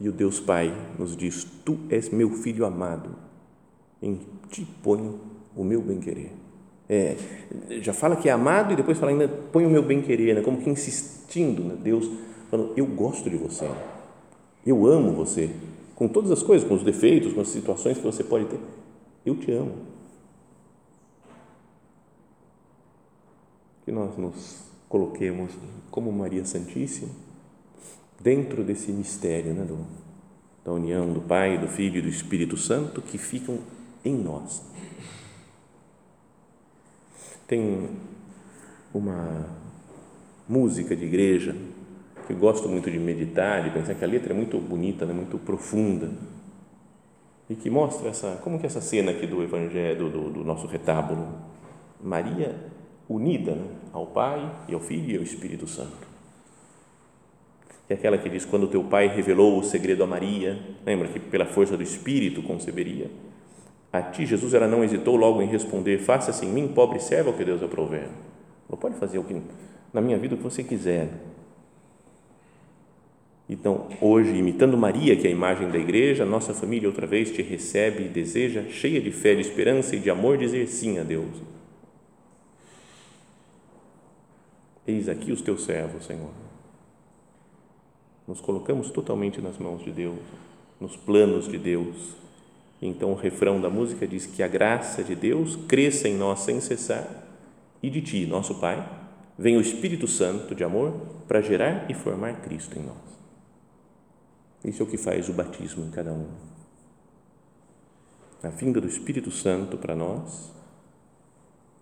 e 0.00 0.08
o 0.08 0.12
Deus 0.12 0.40
Pai 0.40 0.74
nos 0.98 1.16
diz: 1.16 1.46
Tu 1.64 1.78
és 1.90 2.08
meu 2.08 2.30
filho 2.30 2.64
amado, 2.64 3.10
em 4.02 4.18
ti 4.50 4.66
ponho 4.82 5.20
o 5.54 5.62
meu 5.62 5.80
bem-querer. 5.80 6.32
É, 6.88 7.16
já 7.80 7.92
fala 7.92 8.16
que 8.16 8.28
é 8.28 8.32
amado 8.32 8.72
e 8.72 8.76
depois 8.76 8.98
fala 8.98 9.12
ainda 9.12 9.28
põe 9.28 9.64
o 9.64 9.70
meu 9.70 9.82
bem-querer, 9.82 10.34
né? 10.34 10.42
como 10.42 10.60
que 10.60 10.68
insistindo, 10.68 11.62
né? 11.62 11.76
Deus 11.80 12.10
falando: 12.50 12.72
Eu 12.76 12.86
gosto 12.86 13.28
de 13.28 13.36
você, 13.36 13.70
eu 14.66 14.86
amo 14.86 15.12
você, 15.12 15.50
com 15.94 16.08
todas 16.08 16.30
as 16.30 16.42
coisas, 16.42 16.66
com 16.66 16.74
os 16.74 16.82
defeitos, 16.82 17.32
com 17.34 17.42
as 17.42 17.48
situações 17.48 17.98
que 17.98 18.04
você 18.04 18.24
pode 18.24 18.46
ter. 18.46 18.58
Eu 19.24 19.36
te 19.36 19.52
amo. 19.52 19.74
Que 23.84 23.92
nós 23.92 24.16
nos 24.16 24.71
coloquemos 24.92 25.50
como 25.90 26.12
Maria 26.12 26.44
Santíssima 26.44 27.08
dentro 28.20 28.62
desse 28.62 28.92
mistério 28.92 29.54
né, 29.54 29.64
do, 29.64 29.86
da 30.62 30.70
união 30.70 31.10
do 31.10 31.22
Pai, 31.22 31.56
do 31.56 31.66
Filho 31.66 31.96
e 31.96 32.02
do 32.02 32.10
Espírito 32.10 32.58
Santo 32.58 33.00
que 33.00 33.16
ficam 33.16 33.58
em 34.04 34.14
nós. 34.14 34.62
Tem 37.46 37.88
uma 38.92 39.46
música 40.46 40.94
de 40.94 41.06
igreja 41.06 41.56
que 42.26 42.34
gosto 42.34 42.68
muito 42.68 42.90
de 42.90 42.98
meditar, 42.98 43.64
de 43.64 43.70
pensar 43.70 43.94
que 43.94 44.04
a 44.04 44.06
letra 44.06 44.34
é 44.34 44.36
muito 44.36 44.58
bonita, 44.58 45.06
né, 45.06 45.14
muito 45.14 45.38
profunda 45.38 46.12
e 47.48 47.54
que 47.54 47.70
mostra 47.70 48.10
essa, 48.10 48.38
como 48.44 48.60
que 48.60 48.66
essa 48.66 48.82
cena 48.82 49.12
aqui 49.12 49.26
do 49.26 49.42
evangelho, 49.42 50.10
do, 50.10 50.28
do 50.28 50.44
nosso 50.44 50.66
retábulo, 50.66 51.28
Maria 51.98 52.70
unida 53.14 53.52
né, 53.52 53.66
ao 53.92 54.06
Pai 54.06 54.50
e 54.68 54.74
ao 54.74 54.80
Filho 54.80 55.10
e 55.10 55.16
ao 55.16 55.22
Espírito 55.22 55.66
Santo. 55.66 56.12
Que 57.86 57.94
é 57.94 57.96
aquela 57.96 58.18
que 58.18 58.28
diz, 58.28 58.44
quando 58.44 58.68
teu 58.68 58.84
Pai 58.84 59.08
revelou 59.08 59.58
o 59.58 59.64
segredo 59.64 60.02
a 60.02 60.06
Maria, 60.06 60.58
lembra 60.84 61.08
que 61.08 61.18
pela 61.18 61.46
força 61.46 61.76
do 61.76 61.82
Espírito 61.82 62.42
conceberia, 62.42 63.10
a 63.92 64.00
ti, 64.00 64.24
Jesus, 64.24 64.54
ela 64.54 64.66
não 64.66 64.82
hesitou 64.82 65.16
logo 65.16 65.42
em 65.42 65.46
responder, 65.46 65.98
faça-se 65.98 66.46
em 66.46 66.48
mim, 66.48 66.68
pobre 66.68 66.98
servo, 66.98 67.30
o 67.30 67.32
que 67.34 67.44
Deus 67.44 67.62
aprover. 67.62 68.08
Não 68.70 68.78
pode 68.78 68.94
fazer 68.96 69.18
o 69.18 69.24
que, 69.24 69.38
na 69.92 70.00
minha 70.00 70.16
vida 70.16 70.34
o 70.34 70.38
que 70.38 70.44
você 70.44 70.64
quiser, 70.64 71.10
então, 73.52 73.88
hoje, 74.00 74.34
imitando 74.34 74.78
Maria, 74.78 75.14
que 75.14 75.26
é 75.26 75.30
a 75.30 75.32
imagem 75.32 75.68
da 75.68 75.78
igreja, 75.78 76.24
nossa 76.24 76.54
família 76.54 76.88
outra 76.88 77.06
vez 77.06 77.30
te 77.30 77.42
recebe 77.42 78.04
e 78.04 78.08
deseja, 78.08 78.64
cheia 78.70 78.98
de 78.98 79.10
fé, 79.10 79.34
de 79.34 79.42
esperança 79.42 79.94
e 79.94 79.98
de 79.98 80.08
amor, 80.08 80.38
dizer 80.38 80.66
sim 80.68 80.98
a 80.98 81.02
Deus. 81.02 81.42
Eis 84.86 85.08
aqui 85.08 85.30
os 85.30 85.40
teus 85.40 85.64
servos, 85.64 86.06
Senhor. 86.06 86.30
Nos 88.26 88.40
colocamos 88.40 88.90
totalmente 88.90 89.40
nas 89.40 89.58
mãos 89.58 89.82
de 89.82 89.92
Deus, 89.92 90.18
nos 90.80 90.96
planos 90.96 91.46
de 91.46 91.58
Deus. 91.58 92.14
Então, 92.80 93.12
o 93.12 93.16
refrão 93.16 93.60
da 93.60 93.70
música 93.70 94.06
diz 94.06 94.26
que 94.26 94.42
a 94.42 94.48
graça 94.48 95.04
de 95.04 95.14
Deus 95.14 95.56
cresça 95.68 96.08
em 96.08 96.16
nós 96.16 96.40
sem 96.40 96.60
cessar 96.60 97.08
e 97.82 97.88
de 97.90 98.00
ti, 98.00 98.26
nosso 98.26 98.56
Pai, 98.56 98.88
vem 99.38 99.56
o 99.56 99.60
Espírito 99.60 100.06
Santo 100.06 100.54
de 100.54 100.64
amor 100.64 100.92
para 101.26 101.40
gerar 101.40 101.90
e 101.90 101.94
formar 101.94 102.40
Cristo 102.42 102.78
em 102.78 102.82
nós. 102.82 102.96
Isso 104.64 104.82
é 104.82 104.86
o 104.86 104.88
que 104.88 104.96
faz 104.96 105.28
o 105.28 105.32
batismo 105.32 105.84
em 105.84 105.90
cada 105.90 106.12
um. 106.12 106.28
A 108.42 108.48
vinda 108.48 108.80
do 108.80 108.88
Espírito 108.88 109.30
Santo 109.30 109.76
para 109.76 109.94
nós, 109.94 110.52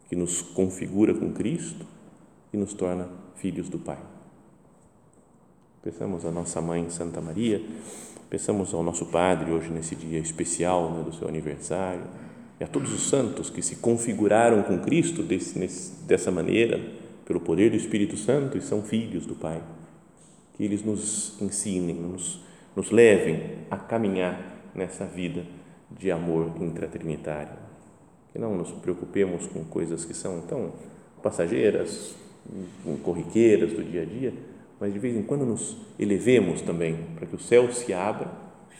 que 0.08 0.16
nos 0.16 0.42
configura 0.42 1.14
com 1.14 1.32
Cristo 1.32 1.86
e 2.52 2.56
nos 2.56 2.74
torna 2.74 3.08
filhos 3.36 3.68
do 3.68 3.78
Pai. 3.78 3.98
Pensamos 5.82 6.24
a 6.24 6.30
nossa 6.30 6.60
mãe 6.60 6.88
Santa 6.90 7.20
Maria, 7.20 7.62
pensamos 8.28 8.74
ao 8.74 8.82
nosso 8.82 9.06
Padre 9.06 9.50
hoje 9.50 9.70
nesse 9.70 9.96
dia 9.96 10.18
especial 10.18 10.90
né, 10.90 11.02
do 11.02 11.12
seu 11.12 11.28
aniversário, 11.28 12.02
e 12.58 12.64
a 12.64 12.66
todos 12.66 12.92
os 12.92 13.08
santos 13.08 13.48
que 13.48 13.62
se 13.62 13.76
configuraram 13.76 14.62
com 14.62 14.80
Cristo 14.80 15.22
desse, 15.22 15.58
nesse, 15.58 15.92
dessa 16.04 16.30
maneira, 16.30 16.78
pelo 17.24 17.40
poder 17.40 17.70
do 17.70 17.76
Espírito 17.76 18.16
Santo 18.16 18.58
e 18.58 18.60
são 18.60 18.82
filhos 18.82 19.24
do 19.24 19.34
Pai. 19.34 19.62
Que 20.56 20.64
eles 20.64 20.84
nos 20.84 21.40
ensinem, 21.40 21.94
nos 21.94 22.40
nos 22.74 22.90
levem 22.90 23.58
a 23.70 23.76
caminhar 23.76 24.40
nessa 24.74 25.04
vida 25.04 25.44
de 25.90 26.10
amor 26.10 26.52
intratrinitário. 26.60 27.58
que 28.32 28.38
não 28.38 28.56
nos 28.56 28.70
preocupemos 28.70 29.48
com 29.48 29.64
coisas 29.64 30.04
que 30.04 30.14
são 30.14 30.40
tão 30.42 30.72
passageiras, 31.20 32.14
corriqueiras 33.02 33.72
do 33.72 33.84
dia 33.84 34.02
a 34.02 34.04
dia, 34.04 34.32
mas 34.78 34.92
de 34.92 34.98
vez 34.98 35.16
em 35.16 35.22
quando 35.22 35.44
nos 35.44 35.76
elevemos 35.98 36.62
também 36.62 36.96
para 37.14 37.26
que 37.26 37.36
o 37.36 37.38
céu 37.38 37.72
se 37.72 37.92
abra 37.92 38.30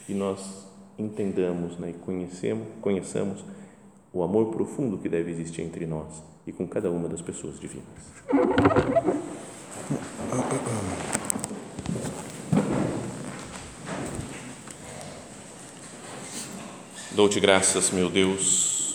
e 0.09 0.13
nós 0.13 0.67
entendamos 0.97 1.77
né, 1.77 1.91
e 1.91 1.93
conhecemos, 1.93 2.67
conheçamos 2.81 3.43
o 4.13 4.23
amor 4.23 4.47
profundo 4.47 4.97
que 4.97 5.07
deve 5.07 5.31
existir 5.31 5.61
entre 5.61 5.85
nós 5.85 6.23
e 6.45 6.51
com 6.51 6.67
cada 6.67 6.89
uma 6.91 7.07
das 7.07 7.21
pessoas 7.21 7.59
divinas. 7.59 7.85
Dou-te 17.13 17.39
graças, 17.39 17.91
meu 17.91 18.09
Deus, 18.09 18.80